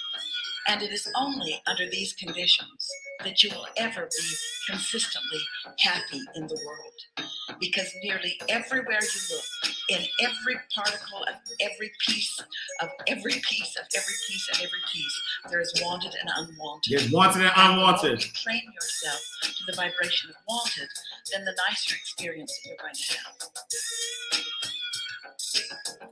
[0.69, 2.89] And it is only under these conditions
[3.25, 4.37] that you will ever be
[4.69, 5.41] consistently
[5.81, 7.29] happy in the world.
[7.61, 9.45] Because nearly everywhere you look,
[9.89, 12.41] in every particle of every piece
[12.81, 16.93] of every piece of every piece of every piece, there is wanted and unwanted.
[16.93, 18.25] There's wanted and unwanted.
[18.25, 20.89] you train yourself to the vibration of wanted,
[21.33, 24.62] then the nicer experience that you're going to have.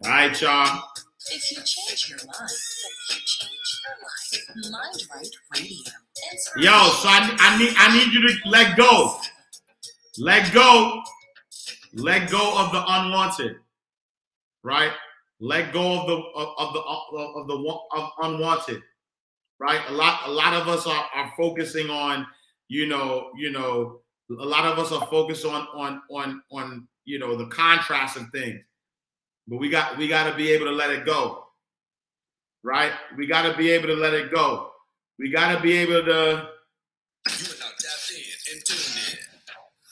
[0.04, 0.82] All right, y'all.
[1.32, 4.70] If you change your mind, then you change your life.
[4.70, 5.92] Mind Right Radio.
[6.56, 9.16] Yo, so I, I need I need you to let go.
[10.18, 11.02] Let go.
[11.94, 13.56] Let go of the unwanted.
[14.62, 14.92] Right?
[15.40, 18.82] Let go of the of, of the of, the of unwanted.
[19.58, 19.80] Right?
[19.88, 22.26] A lot a lot of us are, are focusing on,
[22.68, 24.00] you know, you know,
[24.30, 28.28] a lot of us are focused on on on on you know the contrast of
[28.30, 28.60] things.
[29.50, 31.44] But we got we got to be able to let it go.
[32.62, 32.92] Right?
[33.18, 34.70] We got to be able to let it go.
[35.18, 36.48] We got to be able to
[37.26, 39.18] You in and tuned in.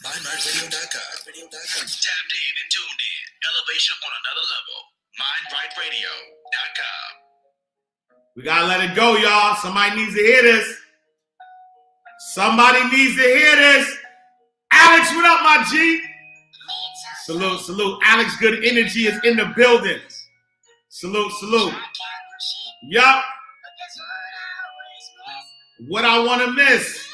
[0.07, 1.11] MindRightRadio.com.
[1.27, 1.83] Radio.com.
[1.83, 3.25] In and tuned in.
[3.51, 4.79] Elevation on another level.
[5.19, 7.11] MindRightRadio.com.
[8.37, 9.57] We gotta let it go, y'all.
[9.57, 10.77] Somebody needs to hear this.
[12.35, 13.99] Somebody needs to hear this.
[14.71, 16.08] Alex, what up, my G?
[17.29, 18.01] Salute, salute.
[18.07, 20.01] Alex, good energy is in the building.
[20.89, 21.75] Salute, salute.
[22.85, 23.23] Yup.
[25.89, 27.07] What I want to miss.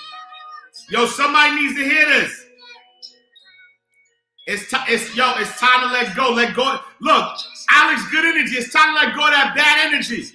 [0.89, 2.47] Yo, somebody needs to hear this.
[4.47, 4.85] It's time.
[4.87, 5.33] It's yo.
[5.39, 6.31] It's time to let go.
[6.31, 6.79] Let go.
[7.01, 7.37] Look,
[7.71, 8.55] Alex, good energy.
[8.55, 10.29] It's time to let go of that bad energy.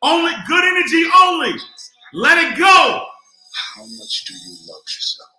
[0.00, 1.04] Only good energy.
[1.20, 1.52] Only.
[2.14, 2.64] Let it go.
[2.64, 5.33] How much do you love yourself?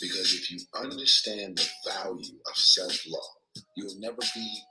[0.00, 4.62] Because if you understand the value of self-love, you'll never be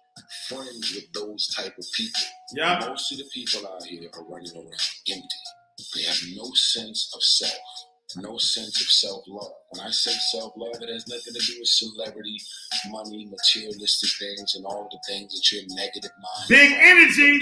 [0.48, 2.22] friends with those type of people.
[2.54, 2.80] Yeah.
[2.88, 4.74] Most of the people out here are running around
[5.10, 5.28] empty.
[5.96, 7.54] They have no sense of self,
[8.18, 9.52] no sense of self-love.
[9.70, 12.38] When I say self-love, it has nothing to do with celebrity,
[12.90, 16.50] money, materialistic things, and all the things that your negative mind.
[16.50, 17.40] Big energy.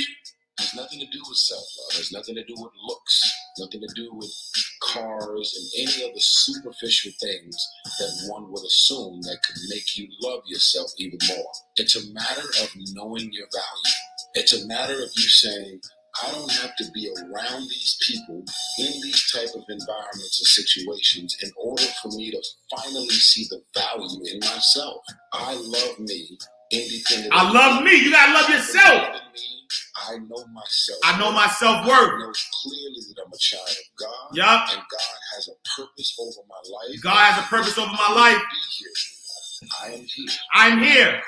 [0.60, 1.98] has nothing to do with self-love.
[1.98, 3.32] Has nothing to do with looks.
[3.60, 4.34] Nothing to do with
[4.82, 10.08] cars and any of the superficial things that one would assume that could make you
[10.22, 11.52] love yourself even more.
[11.78, 13.96] It's a matter of knowing your value.
[14.36, 15.82] It's a matter of you saying,
[16.24, 18.44] I don't have to be around these people
[18.80, 22.42] in these type of environments and situations in order for me to
[22.76, 25.04] finally see the value in myself.
[25.34, 26.38] I love me
[26.72, 27.34] independent.
[27.34, 27.96] I love me.
[28.02, 29.22] You gotta love yourself.
[30.10, 31.00] I know myself.
[31.04, 32.20] I know my I self-worth.
[32.20, 34.30] know clearly that I'm a child of God.
[34.34, 34.78] Yep.
[34.78, 37.02] And God has a purpose over my life.
[37.02, 38.42] God has a purpose over my life.
[39.82, 40.30] I am here.
[40.54, 41.22] I'm here.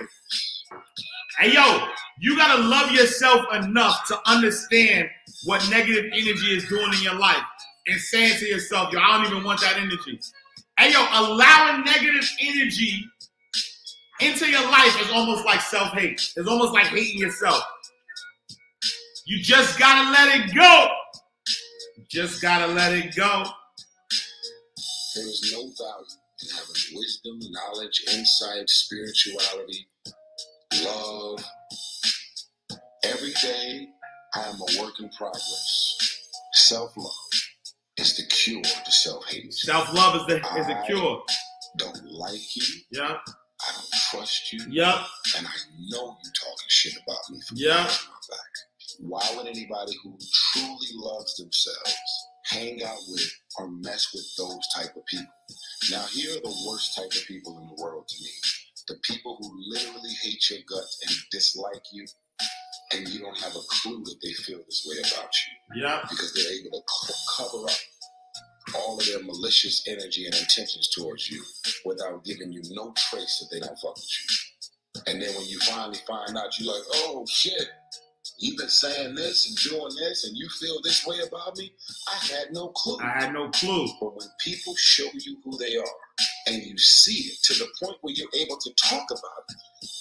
[1.39, 1.87] Hey yo,
[2.19, 5.09] you gotta love yourself enough to understand
[5.45, 7.43] what negative energy is doing in your life
[7.87, 10.19] and saying to yourself, yo, I don't even want that energy.
[10.77, 13.05] Hey yo, allowing negative energy
[14.19, 16.21] into your life is almost like self-hate.
[16.35, 17.63] It's almost like hating yourself.
[19.29, 20.87] You just gotta let it go.
[21.97, 23.43] You just gotta let it go.
[25.15, 26.07] There is no value
[26.41, 29.87] in having wisdom, knowledge, insight, spirituality,
[30.83, 31.45] love
[33.05, 33.89] every day
[34.35, 35.97] I am a work in progress.
[36.53, 37.11] Self love
[37.97, 39.53] is the cure to self hate.
[39.53, 41.21] Self love is the is the cure.
[41.77, 42.63] Don't like you.
[42.91, 43.17] Yeah.
[43.61, 44.61] I don't trust you.
[44.69, 45.05] Yup.
[45.37, 45.51] And I
[45.91, 47.83] know you talking shit about me from Yeah.
[47.83, 48.68] behind my back.
[48.99, 50.17] Why would anybody who
[50.53, 51.93] truly loves themselves
[52.45, 55.27] hang out with or mess with those type of people?
[55.91, 58.29] Now, here are the worst type of people in the world to me.
[58.87, 62.05] The people who literally hate your guts and dislike you,
[62.93, 65.29] and you don't have a clue that they feel this way about
[65.75, 66.01] you Yeah.
[66.09, 67.77] because they're able to co- cover up
[68.75, 71.43] all of their malicious energy and intentions towards you
[71.85, 75.03] without giving you no trace that they don't fuck with you.
[75.07, 77.67] And then when you finally find out, you're like, oh shit,
[78.39, 81.71] you've been saying this and doing this, and you feel this way about me.
[82.07, 82.97] I had no clue.
[83.01, 83.87] I had no clue.
[83.99, 85.85] But when people show you who they are
[86.47, 89.55] and you see it to the point where you're able to talk about it,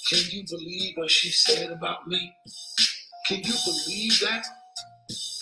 [0.08, 2.34] can you believe what she said about me?
[3.26, 4.46] Can you believe that?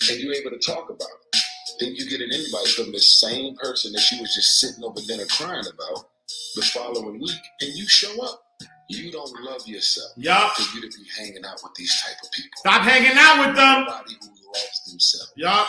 [0.09, 1.41] And you're able to talk about it.
[1.79, 4.99] Then you get an invite from the same person that you was just sitting over
[5.07, 6.09] dinner crying about
[6.55, 8.41] the following week, and you show up.
[8.89, 10.53] You don't love yourself Yup.
[10.53, 12.49] for you to be hanging out with these type of people.
[12.57, 13.85] Stop hanging out with them.
[13.85, 15.67] Somebody who loves themselves Yup.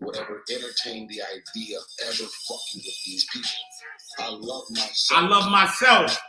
[0.00, 3.50] would ever entertain the idea of ever fucking with these people.
[4.18, 5.22] I love myself.
[5.22, 6.20] I love myself.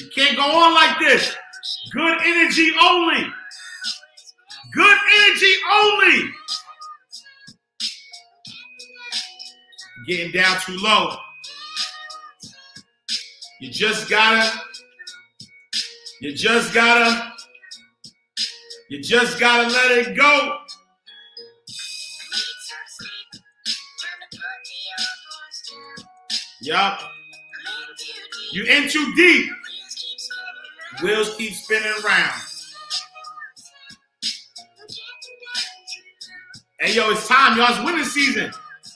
[0.00, 1.34] You can't go on like this.
[1.92, 3.26] Good energy only.
[4.72, 6.30] Good energy only.
[10.06, 11.16] Getting down too low.
[13.60, 14.60] You just gotta.
[16.20, 17.32] You just gotta.
[18.88, 20.58] You just gotta let it go.
[26.62, 27.00] Yup.
[28.52, 29.50] You in too deep.
[31.02, 32.40] Wheels keep spinning around.
[36.80, 37.66] Hey yo, it's time, y'all.
[37.70, 38.50] It's winning season.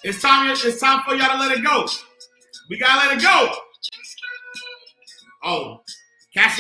[0.04, 0.50] It's time.
[0.50, 1.86] It's time for y'all to let it go.
[2.70, 3.52] We gotta let it go.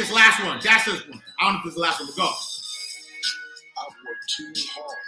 [0.00, 0.56] This last one.
[0.64, 1.20] That's this one.
[1.36, 2.32] I don't know if this is the last one, but go.
[3.84, 5.04] I've worked too hard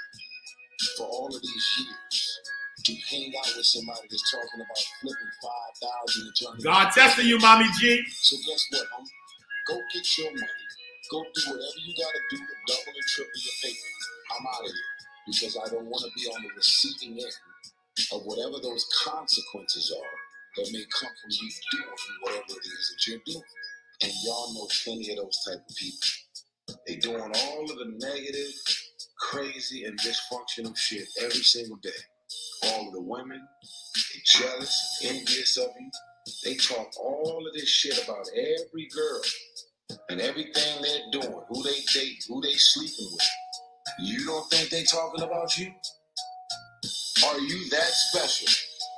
[1.01, 2.41] for all of these years
[2.85, 6.61] to hang out with somebody that's talking about flipping five thousand and turning.
[6.61, 8.05] God testing you, mommy G.
[8.21, 9.17] So guess what, homie?
[9.73, 10.67] Go get your money.
[11.09, 13.89] Go do whatever you gotta do to double and triple your paper.
[14.37, 14.93] I'm out of here
[15.25, 17.33] because I don't want to be on the receiving end
[18.13, 20.17] of whatever those consequences are
[20.61, 21.49] that may come from you
[21.81, 21.97] doing
[22.29, 23.49] whatever it is that you're doing.
[24.03, 26.09] And y'all know plenty of those type of people.
[26.87, 28.53] They doing all of the negative,
[29.21, 31.91] crazy, and dysfunctional shit every single day.
[32.65, 33.41] All of the women,
[33.95, 35.91] they jealous, envious of you.
[36.45, 39.23] They talk all of this shit about every girl
[40.09, 43.29] and everything they're doing, who they date, who they sleeping with.
[44.01, 45.73] You don't think they talking about you?
[47.27, 48.49] Are you that special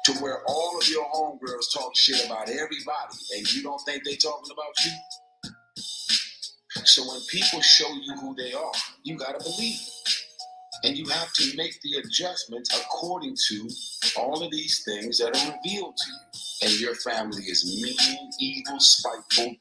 [0.04, 4.16] to where all of your homegirls talk shit about everybody and you don't think they
[4.16, 4.92] talking about you?
[6.84, 8.72] So when people show you who they are,
[9.04, 9.80] you gotta believe.
[10.84, 13.68] And you have to make the adjustments according to
[14.18, 16.68] all of these things that are revealed to you.
[16.68, 19.54] And your family is mean, evil, spiteful,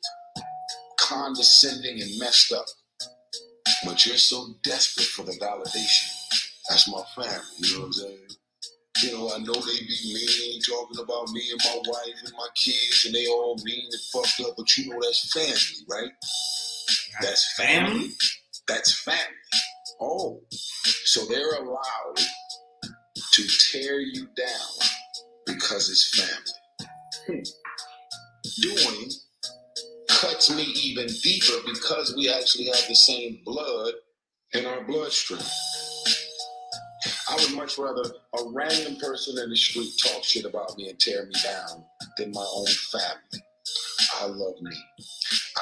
[0.99, 2.65] condescending, and messed up.
[3.85, 6.11] But you're so desperate for the validation.
[6.69, 8.17] That's my family, you know what I'm saying?
[9.03, 12.47] You know, I know they be mean, talking about me and my wife and my
[12.55, 16.11] kids, and they all mean and fucked up, but you know that's family, right?
[17.21, 18.11] That's family.
[18.65, 19.19] That's family.
[19.99, 20.41] Oh,
[21.03, 22.17] so they're allowed
[23.33, 24.87] to tear you down
[25.47, 26.53] because it's family.
[27.27, 28.61] Hmm.
[28.61, 29.09] Doing
[30.07, 33.93] cuts me even deeper because we actually have the same blood
[34.53, 35.41] in our bloodstream.
[37.33, 40.99] I would much rather a random person in the street talk shit about me and
[40.99, 41.83] tear me down
[42.15, 43.43] than my own family.
[44.21, 44.75] I love me.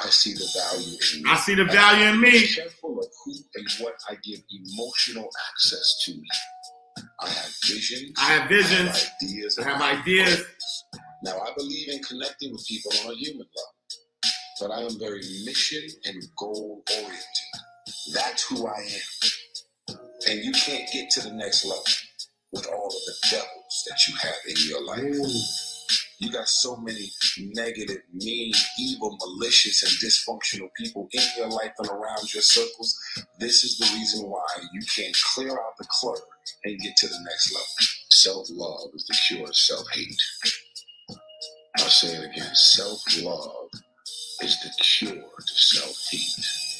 [0.04, 1.30] I see the value in me.
[1.30, 2.46] I see the value in me.
[2.48, 6.28] Careful of who and what I give emotional access to me.
[7.20, 8.18] I have visions.
[8.18, 8.90] I have visions.
[8.90, 9.58] I have ideas.
[9.58, 10.44] I have ideas.
[11.24, 15.22] Now I believe in connecting with people on a human level, but I am very
[15.46, 17.22] mission and goal oriented.
[18.12, 19.30] That's who I am.
[20.28, 21.84] And you can't get to the next level
[22.52, 25.02] with all of the devils that you have in your life.
[25.02, 25.68] Mm.
[26.20, 31.88] You got so many negative, mean, evil, malicious, and dysfunctional people in your life and
[31.88, 32.96] around your circles.
[33.40, 36.22] This is the reason why you can't clear out the clutter
[36.64, 37.66] and get to the next level.
[38.10, 40.22] Self love is the cure of self hate.
[41.78, 43.70] I'll say it again self love
[44.42, 46.71] is the cure to self hate.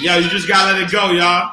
[0.00, 1.52] Yo, you just gotta let it go, y'all.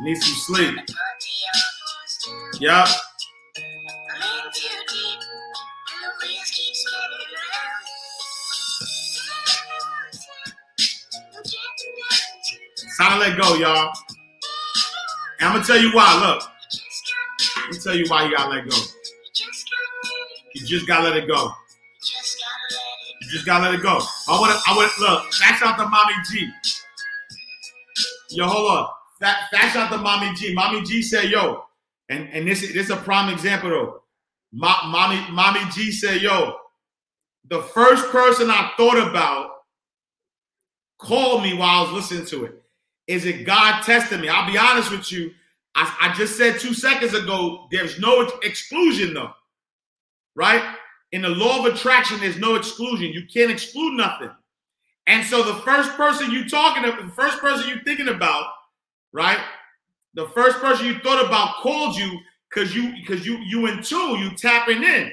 [0.00, 0.76] Need some sleep.
[2.58, 2.88] Yup.
[12.72, 13.92] It's time to let go, y'all.
[15.38, 16.12] And I'm gonna tell you why.
[16.20, 16.42] Look,
[17.56, 18.76] let me tell you why you gotta let go.
[20.56, 21.52] You just gotta let it go.
[23.26, 23.98] You just gotta let it go.
[24.28, 25.24] I wanna, I wanna look.
[25.40, 26.48] That's out to Mommy G.
[28.30, 28.88] Yo, hold on.
[29.20, 30.54] That that's out to Mommy G.
[30.54, 31.64] Mommy G said, "Yo,"
[32.08, 34.02] and and this is this is a prime example though.
[34.52, 36.56] Mo- mommy, Mommy G said, "Yo,
[37.48, 39.50] the first person I thought about
[40.98, 42.62] called me while I was listening to it.
[43.08, 44.28] Is it God testing me?
[44.28, 45.32] I'll be honest with you.
[45.74, 49.32] I, I just said two seconds ago, there's no exclusion though,
[50.34, 50.62] right?
[51.12, 53.12] In the law of attraction, there's no exclusion.
[53.12, 54.30] You can't exclude nothing.
[55.06, 58.46] And so the first person you talking to, the first person you thinking about,
[59.12, 59.38] right?
[60.14, 62.18] The first person you thought about called you
[62.50, 65.12] because you because you you in tune, you tapping in.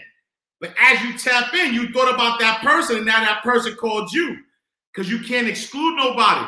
[0.60, 4.12] But as you tap in, you thought about that person, and now that person called
[4.14, 4.38] you
[4.94, 6.48] because you can't exclude nobody.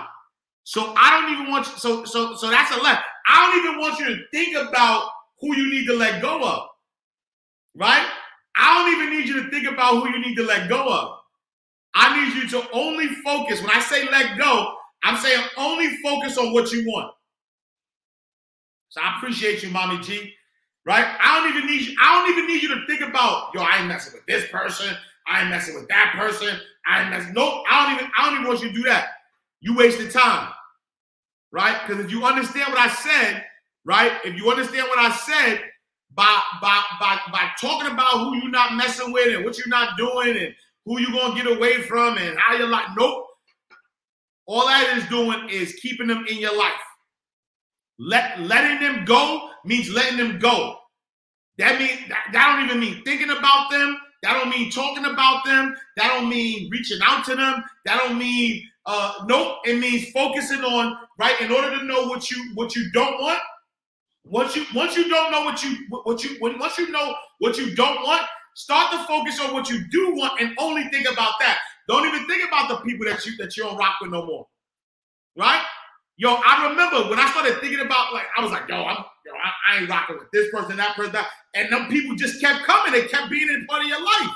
[0.63, 1.73] So I don't even want you.
[1.77, 3.03] So so so that's a left.
[3.27, 6.69] I don't even want you to think about who you need to let go of.
[7.75, 8.07] Right?
[8.85, 11.17] Don't even need you to think about who you need to let go of.
[11.95, 13.61] I need you to only focus.
[13.61, 17.11] When I say let go, I'm saying only focus on what you want.
[18.89, 20.33] So I appreciate you, Mommy G.
[20.85, 21.03] Right?
[21.19, 21.95] I don't even need you.
[21.99, 24.95] I don't even need you to think about, yo, I ain't messing with this person.
[25.27, 26.55] I ain't messing with that person.
[26.87, 27.33] I ain't messing.
[27.33, 27.63] Nope.
[27.67, 28.11] I don't even.
[28.15, 29.07] I don't even want you to do that.
[29.61, 30.49] You wasted time.
[31.51, 31.75] Right?
[31.87, 33.45] Because if you understand what I said,
[33.83, 34.11] right?
[34.23, 35.63] If you understand what I said,
[36.15, 39.97] by by by by talking about who you're not messing with and what you're not
[39.97, 40.55] doing and
[40.85, 43.27] who you're gonna get away from and how you're like, nope.
[44.47, 46.73] All that is doing is keeping them in your life.
[47.97, 50.77] Let letting them go means letting them go.
[51.57, 53.97] That means that, that don't even mean thinking about them.
[54.23, 55.75] That don't mean talking about them.
[55.97, 57.63] That don't mean reaching out to them.
[57.85, 59.57] That don't mean uh nope.
[59.65, 63.39] It means focusing on right in order to know what you what you don't want.
[64.25, 67.75] Once you once you don't know what you what you once you know what you
[67.75, 68.23] don't want,
[68.55, 71.59] start to focus on what you do want and only think about that.
[71.87, 74.47] Don't even think about the people that you that you don't rock with no more.
[75.37, 75.61] Right?
[76.17, 79.33] Yo, I remember when I started thinking about like I was like, yo, I'm yo,
[79.33, 82.63] I, I ain't rocking with this person, that person, that, and them people just kept
[82.63, 82.93] coming.
[82.93, 84.31] They kept being in part of your life.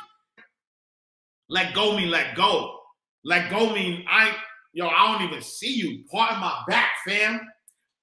[1.48, 2.78] Let go mean let go.
[3.24, 4.36] Let go mean I
[4.74, 6.04] yo, I don't even see you.
[6.12, 7.40] Part of my back, fam.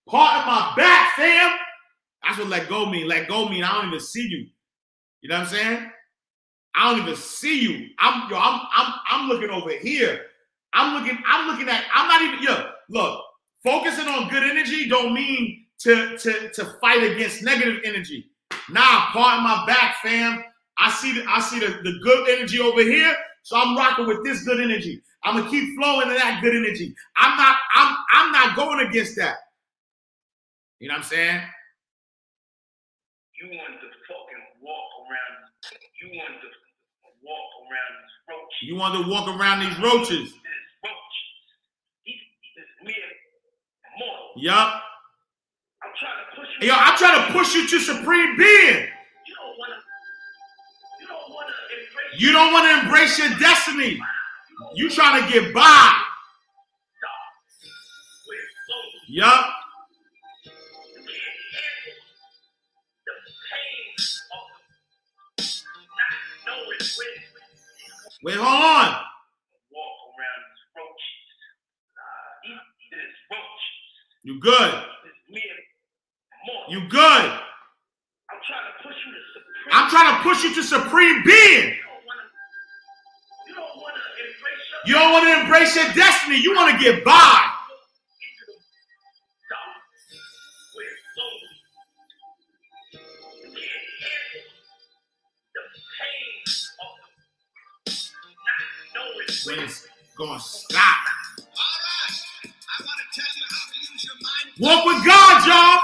[0.09, 1.57] Part of my back, fam.
[2.25, 3.09] That's what let go mean.
[3.09, 4.47] Let go mean I don't even see you.
[5.23, 5.91] You know what I'm saying?
[6.75, 7.89] I don't even see you.
[7.99, 10.27] I'm yo, I'm I'm I'm looking over here.
[10.77, 13.23] I'm looking, I'm looking at, I'm not even, yo, look,
[13.65, 18.31] focusing on good energy don't mean to to to fight against negative energy.
[18.71, 20.45] Nah, part my back, fam.
[20.79, 23.15] I see the I see the, the good energy over here.
[23.43, 25.01] So I'm rocking with this good energy.
[25.25, 26.95] I'm gonna keep flowing to that good energy.
[27.17, 29.37] I'm not, I'm I'm not going against that.
[30.79, 31.41] You know what I'm saying?
[33.47, 35.39] You wanted to fucking walk around.
[36.03, 36.51] You wanted to
[37.23, 38.59] walk around these roaches.
[38.67, 40.35] You want to walk around these roaches.
[40.35, 41.17] This roach.
[42.03, 42.19] He,
[42.59, 43.07] this mere
[44.03, 44.43] mortal.
[44.43, 44.83] Yup.
[45.79, 46.67] I'm trying to push you.
[46.67, 48.83] Yo, I'm trying to push you to supreme being.
[48.83, 49.79] You don't wanna.
[50.99, 52.19] You don't wanna embrace.
[52.19, 54.01] You don't want to embrace your destiny.
[54.75, 55.93] You trying to get by.
[59.07, 59.47] Yup.
[68.23, 68.89] Wait, hold on.
[69.73, 71.21] Walk around these roaches.
[71.93, 73.65] Nah, these this roach.
[74.25, 74.73] You good.
[75.05, 75.59] This mere
[76.47, 76.73] mortal.
[76.73, 77.27] You good.
[78.33, 79.73] I'm trying to push you to supreme.
[79.73, 81.77] I'm trying to push you to supreme being.
[81.77, 82.25] You don't wanna.
[83.47, 86.39] You don't wanna embrace your You don't want to embrace your destiny.
[86.41, 87.56] You want to get by.
[99.45, 99.65] Knowing When when.
[99.67, 100.99] it's going to stop.
[101.45, 102.17] Alright,
[102.49, 104.47] I want to tell you how to use your mind.
[104.61, 105.81] Walk with God, y'all.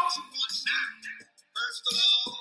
[1.53, 2.38] First of all,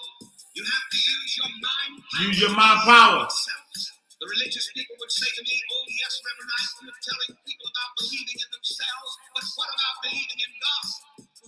[0.56, 1.94] you have to use your mind.
[2.28, 3.28] Use your mind power.
[3.28, 7.92] The religious people would say to me, Oh, yes, Reverend, I am telling people about
[7.98, 10.86] believing in themselves, but what about believing in God?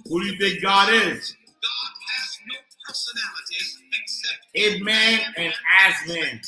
[0.10, 1.38] Who do you think God is?
[1.62, 2.58] God has no
[2.88, 3.58] personality
[3.94, 5.54] except In man and
[5.86, 6.42] as man.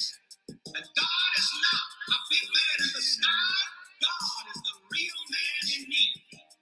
[0.49, 3.57] And God is not a big man in the sky.
[4.03, 6.03] God is the real man in me.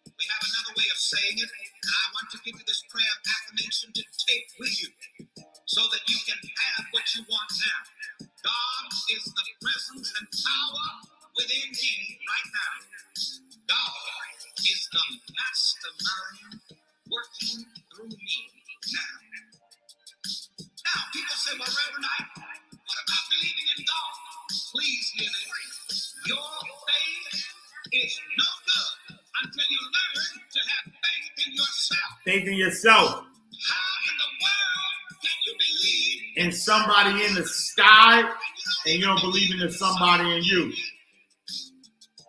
[0.08, 3.12] We have another way of saying it, and I want to give you this prayer
[3.12, 4.90] of affirmation to take with you
[5.68, 7.82] so that you can have what you want now.
[8.40, 10.88] God is the presence and power
[11.36, 12.76] within me right now.
[13.68, 16.62] God is the mastermind
[17.12, 18.38] working through me
[18.96, 19.16] now.
[20.72, 22.18] Now, people say, well, Reverend, I,
[22.72, 24.33] what about believing in God?
[24.74, 26.16] Please hear this.
[26.28, 26.38] Your
[26.90, 27.46] faith
[27.94, 32.10] is no good until you learn to have faith in yourself.
[32.26, 33.12] Faith in yourself.
[33.22, 38.26] How in the world can you believe In somebody in the sky,
[38.88, 40.74] and you don't believe in somebody in you.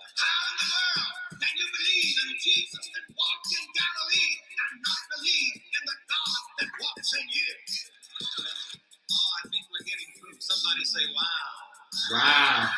[0.05, 5.03] How in the world can you believe in Jesus that walked in Galilee and not
[5.17, 7.51] believe in the God that walks in you?
[9.17, 10.13] Oh, I think we're getting.
[10.41, 11.64] Somebody say, wow.
[12.13, 12.21] Wow.
[12.21, 12.71] I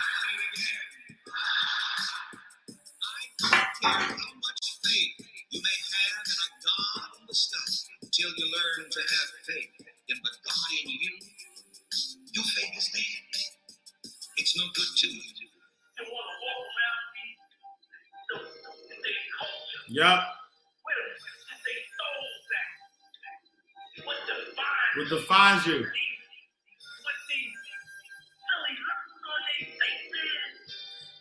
[3.41, 8.31] don't care how much faith you may have in a God in the sky until
[8.31, 9.75] you learn to have faith
[10.09, 11.15] in the God in you.
[12.35, 14.13] Your faith is dead.
[14.39, 15.23] It's no good to you.
[15.23, 16.67] You want to walk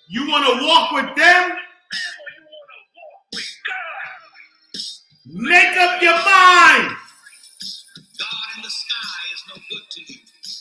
[0.07, 1.51] You want to walk with them?
[1.51, 4.11] Or you want to walk with God?
[5.25, 6.95] Make up your mind.
[8.19, 10.19] God in the sky is no good to you.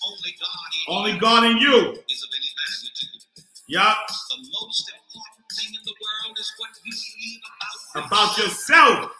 [0.08, 1.76] Only God in Only God in you.
[2.08, 3.20] is of any value to you.
[3.68, 3.98] Yup.
[4.08, 9.12] The most important thing in the world is what you believe about About yourself.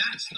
[0.00, 0.36] That's the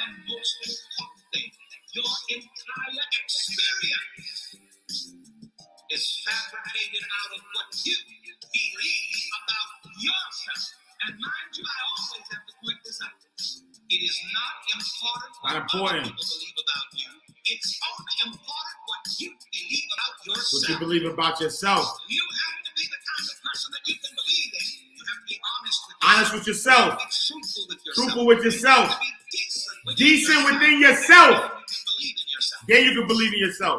[15.56, 16.08] important what important.
[16.08, 17.08] other people believe about you.
[17.52, 20.52] It's only important what you believe about yourself.
[20.52, 21.84] What you believe about yourself.
[22.08, 24.66] You have to be the kind of person that you can believe in.
[24.96, 26.88] You have to be honest with Honest with yourself.
[26.98, 27.96] Be truthful with yourself.
[27.96, 28.86] Truthful with yourself.
[28.88, 30.52] You have to be decent with Decent yourself.
[30.52, 31.34] within yourself.
[31.42, 32.62] You can believe in yourself.
[32.68, 33.78] Then you can believe in yourself.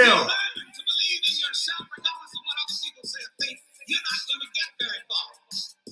[0.00, 0.32] Until, Until.
[0.32, 4.00] you learn to believe in yourself, regardless of what other people say or think, you're
[4.00, 5.28] not going to get very far.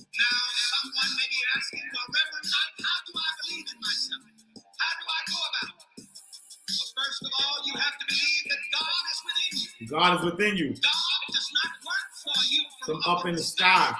[0.01, 4.23] Now, someone may be asking, well, Reverend how do I believe in myself?
[4.81, 6.09] How do I go about it?
[6.09, 9.69] Well, first of all, you have to believe that God is within you.
[9.93, 10.69] God is within you.
[10.73, 13.93] God does not work for you From up in the sky.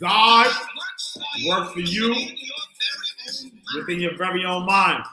[0.00, 2.08] God God works for you, works for you
[3.76, 5.04] within your very own mind.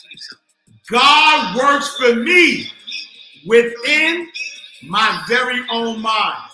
[0.00, 0.40] To yourself.
[0.90, 2.70] God works for me
[3.46, 4.28] within
[4.84, 6.50] my very own mind.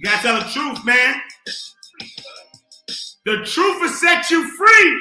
[0.00, 1.20] You gotta tell the truth, man.
[3.26, 5.00] The truth will set you free.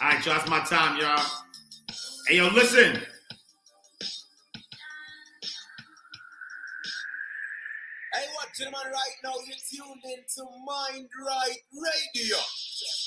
[0.00, 1.24] All right, y'all, it's my time, y'all.
[2.26, 3.00] Hey, yo, listen.
[8.60, 12.36] Man right now, you're tuned into Mind Right Radio.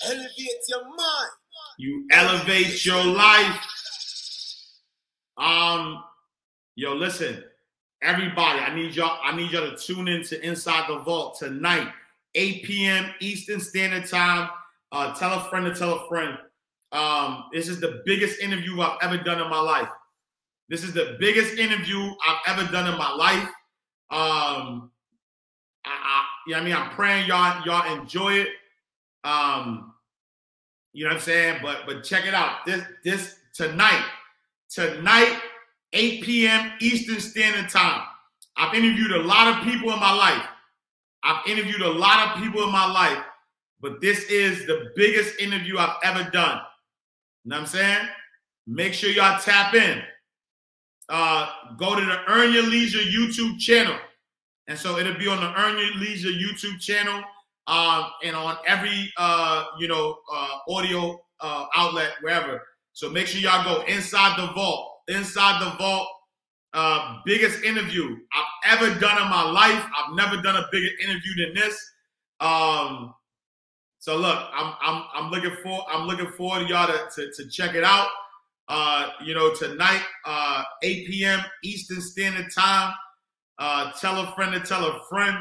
[0.05, 1.31] Elevate your mind.
[1.77, 3.59] You elevate your life.
[5.37, 6.03] Um,
[6.75, 7.43] yo, listen,
[8.01, 11.89] everybody, I need y'all, I need y'all to tune in to Inside the Vault tonight,
[12.33, 13.13] 8 p.m.
[13.19, 14.49] Eastern Standard Time.
[14.91, 16.37] Uh, tell a friend to tell a friend.
[16.91, 19.89] Um, this is the biggest interview I've ever done in my life.
[20.69, 23.47] This is the biggest interview I've ever done in my life.
[24.09, 24.91] Um,
[25.85, 26.75] I, I, you know I mean?
[26.75, 28.49] I'm praying y'all y'all enjoy it.
[29.23, 29.93] Um,
[30.97, 31.59] you know what I'm saying?
[31.61, 32.65] But but check it out.
[32.65, 34.03] This this tonight,
[34.67, 35.39] tonight,
[35.93, 36.71] 8 p.m.
[36.81, 38.01] Eastern Standard Time.
[38.55, 40.41] I've interviewed a lot of people in my life.
[41.21, 43.23] I've interviewed a lot of people in my life.
[43.79, 46.61] but this is the biggest interview I've ever done.
[47.43, 48.07] You know what I'm saying?
[48.65, 50.01] Make sure y'all tap in.
[51.09, 53.95] Uh, go to the Earn Your Leisure YouTube channel.
[54.65, 57.23] And so it'll be on the Earn Your Leisure YouTube channel
[57.67, 62.61] um, and on every, uh, you know, uh, audio uh, outlet, wherever.
[62.93, 64.93] So make sure y'all go inside the vault.
[65.09, 66.07] Inside the vault,
[66.73, 69.83] uh, biggest interview I've ever done in my life.
[69.95, 71.79] I've never done a bigger interview than this.
[72.39, 73.13] Um,
[73.99, 77.49] so look, I'm I'm I'm looking for I'm looking forward to y'all to, to, to
[77.49, 78.07] check it out.
[78.69, 81.39] Uh, you know, tonight, uh, 8 p.m.
[81.63, 82.93] Eastern Standard Time.
[83.59, 85.37] Uh, tell a friend to tell a friend.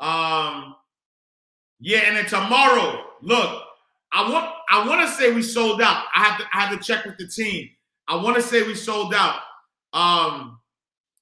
[0.00, 0.74] Um,
[1.82, 3.62] yeah, and then tomorrow, look,
[4.12, 6.04] I want I want to say we sold out.
[6.14, 7.68] I have to I have to check with the team.
[8.06, 9.40] I want to say we sold out.
[9.92, 10.60] Um,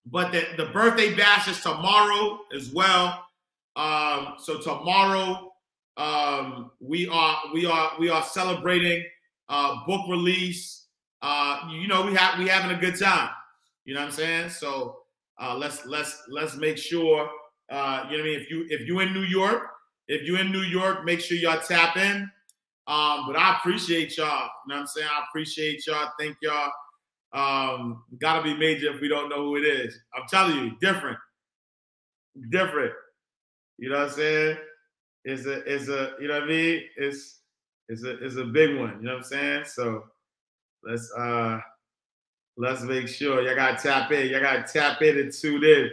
[0.07, 3.25] but the, the birthday bash is tomorrow as well.
[3.75, 5.53] Um, so tomorrow,
[5.97, 9.03] um, we are we are we are celebrating
[9.49, 10.89] uh, book release.
[11.23, 13.31] Uh, you know, we have we having a good time.
[13.87, 14.51] You know what I'm saying?
[14.51, 14.99] So
[15.41, 17.31] uh, let's let's let's make sure.
[17.71, 18.41] Uh, you know what I mean?
[18.41, 19.63] If you if you in New York,
[20.11, 22.29] if you're in New York, make sure y'all tap in.
[22.89, 24.49] Um, but I appreciate y'all.
[24.67, 25.07] You know what I'm saying?
[25.09, 26.11] I appreciate y'all.
[26.19, 26.73] Thank y'all.
[27.33, 29.97] Um, gotta be major if we don't know who it is.
[30.13, 31.17] I'm telling you, different.
[32.51, 32.93] Different.
[33.79, 34.57] You know what I'm saying?
[35.25, 36.83] It's a it's a you know what I mean?
[36.97, 37.39] It's
[37.89, 39.65] it's a it's a big one, you know what I'm saying?
[39.67, 40.05] So
[40.83, 41.61] let's uh
[42.57, 44.29] let's make sure y'all gotta tap in.
[44.29, 45.91] Y'all gotta tap in and tune in.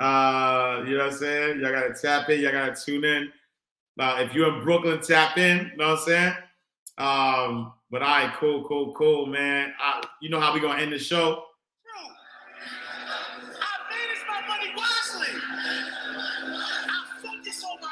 [0.00, 1.60] Uh, you know what I'm saying?
[1.60, 3.30] Y'all gotta tap in, y'all gotta tune in.
[3.98, 6.34] Uh, if you're in Brooklyn, tap in, you know what I'm saying?
[6.98, 9.72] Um, but all right, cool, cool, cool, man.
[9.80, 11.44] I, you know how we gonna end the show?
[13.44, 15.28] I manage my money wisely.
[16.48, 17.82] I focus on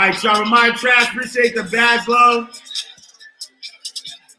[0.00, 0.40] Right, y'all.
[0.40, 2.58] Remind Trash, appreciate the badge love.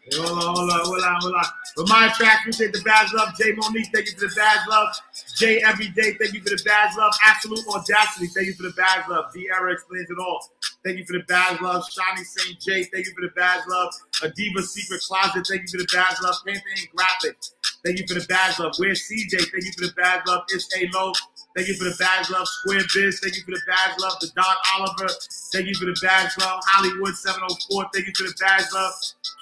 [0.02, 1.46] Hey, hold on, hold on, hold on, hold on.
[1.78, 3.30] Remind Trash, appreciate the badge love.
[3.38, 4.90] Jay Monique, thank you for the badge love.
[5.38, 7.14] Jay Everyday, thank you for the badge love.
[7.24, 9.26] Absolute Audacity, thank you for the badge love.
[9.36, 10.50] D Era explains it all.
[10.84, 11.86] Thank you for the badge love.
[11.92, 12.60] Shiny St.
[12.60, 13.94] J, thank you for the badge love.
[14.24, 16.38] Adiva Secret Closet, thank you for the badge love.
[16.44, 17.52] Painting and Graphics,
[17.86, 18.74] thank you for the badge love.
[18.80, 19.38] Where's CJ?
[19.38, 20.42] Thank you for the badge love.
[20.50, 21.14] It's A Low.
[21.56, 22.48] Thank you for the badge love.
[22.48, 24.14] Square Biz, thank you for the badge love.
[24.22, 25.14] The Don Oliver,
[25.54, 26.62] thank you for the badge love.
[26.68, 28.94] Hollywood 704, thank you for the badge love.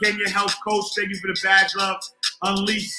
[0.03, 1.97] Kenya Health Coach, thank you for the badge love.
[2.43, 2.91] Unleash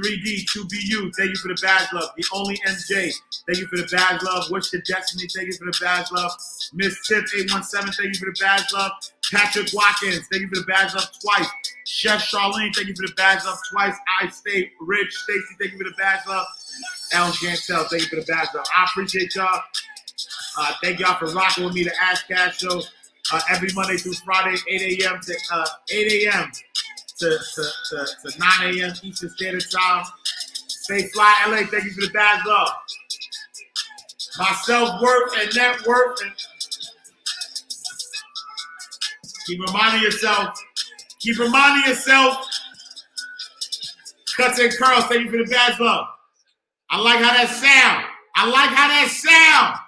[0.00, 2.10] 3D 2BU, thank you for the badge love.
[2.16, 3.12] The only MJ,
[3.46, 4.50] thank you for the badge love.
[4.50, 6.32] Wish to Destiny, thank you for the badge love.
[6.74, 8.92] Miss Tip 817, thank you for the badge love.
[9.32, 11.48] Patrick Watkins, thank you for the badge love twice.
[11.86, 13.94] Chef Charlene, thank you for the badge love twice.
[14.20, 15.12] I stay rich.
[15.14, 16.46] Stacy, thank you for the badge love.
[17.12, 18.48] Alan Chantel, thank you for the badge.
[18.54, 19.60] I appreciate y'all.
[20.58, 22.82] Uh, thank y'all for rocking with me, the Ash Cash Show,
[23.32, 25.20] uh, every Monday through Friday, 8 a.m.
[25.20, 26.50] to uh, 8 a.m.
[27.18, 28.92] To, to, to, to 9 a.m.
[29.02, 30.04] Eastern Standard Time.
[30.66, 31.66] Stay fly, LA.
[31.66, 32.68] Thank you for the love.
[34.38, 36.20] My self worth and net worth.
[36.22, 36.32] And
[39.46, 40.58] keep reminding yourself.
[41.20, 42.46] Keep reminding yourself.
[44.36, 45.04] Cuts and curls.
[45.06, 46.06] Thank you for the love.
[46.90, 48.06] I like how that sound.
[48.36, 49.78] I like how that sound.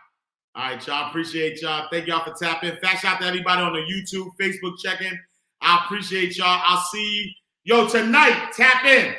[0.54, 1.08] All right, y'all.
[1.08, 1.88] Appreciate y'all.
[1.90, 2.76] Thank y'all for tapping.
[2.82, 5.18] Fat shout to everybody on the YouTube, Facebook check-in.
[5.62, 6.60] I appreciate y'all.
[6.64, 7.30] I'll see you.
[7.62, 9.14] Yo, tonight, tap in.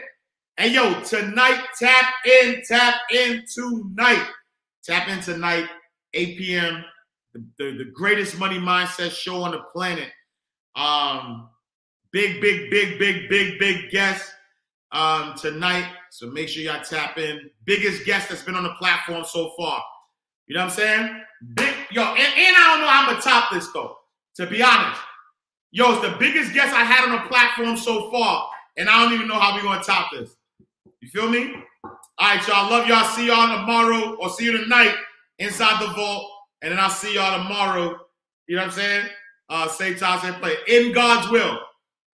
[0.58, 4.28] Hey, yo, tonight, tap in, tap in tonight.
[4.84, 5.68] Tap in tonight,
[6.14, 6.84] 8 p.m.
[7.34, 10.10] The, the, the greatest money mindset show on the planet.
[10.76, 11.50] Um,
[12.12, 14.32] big, big, big, big, big, big guest
[14.92, 15.86] um, tonight.
[16.12, 17.50] So make sure y'all tap in.
[17.64, 19.82] Biggest guest that's been on the platform so far.
[20.46, 21.22] You know what I'm saying?
[21.56, 23.96] Big, yo, and, and I don't know how I'm gonna top this though.
[24.36, 25.00] To be honest,
[25.72, 29.14] yo, it's the biggest guest I had on the platform so far, and I don't
[29.14, 30.36] even know how we gonna top this.
[31.00, 31.54] You feel me?
[31.86, 32.70] All right, y'all.
[32.70, 33.06] Love y'all.
[33.12, 34.94] See y'all tomorrow, or see you tonight
[35.40, 36.30] inside the vault,
[36.62, 37.98] and then I'll see y'all tomorrow.
[38.48, 39.06] You know what I'm saying?
[39.48, 40.58] Uh, same time, same place.
[40.68, 41.58] In God's will.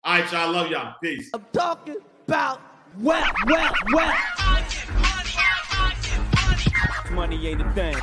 [0.04, 0.52] All right, y'all.
[0.52, 0.96] Love y'all.
[1.00, 1.30] Peace.
[1.36, 2.60] I'm talking about
[3.00, 4.14] well, well, well.
[7.12, 7.96] Money ain't a thing.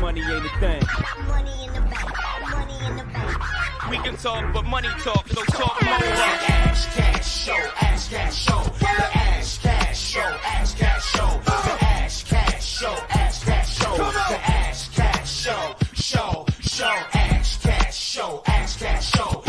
[0.00, 0.82] Money ain't a thing.
[1.28, 2.10] Money in the bank.
[2.50, 3.90] Money in the bank.
[3.90, 5.92] We can talk, but money talk, so talk more.
[5.92, 12.24] Ash cash show, ash cash show, the ash cash show, ash cash show, the ash
[12.24, 16.84] cash show, ash cash show, the ash cash show, show, show,
[17.14, 19.41] ash cash show, ash cash show.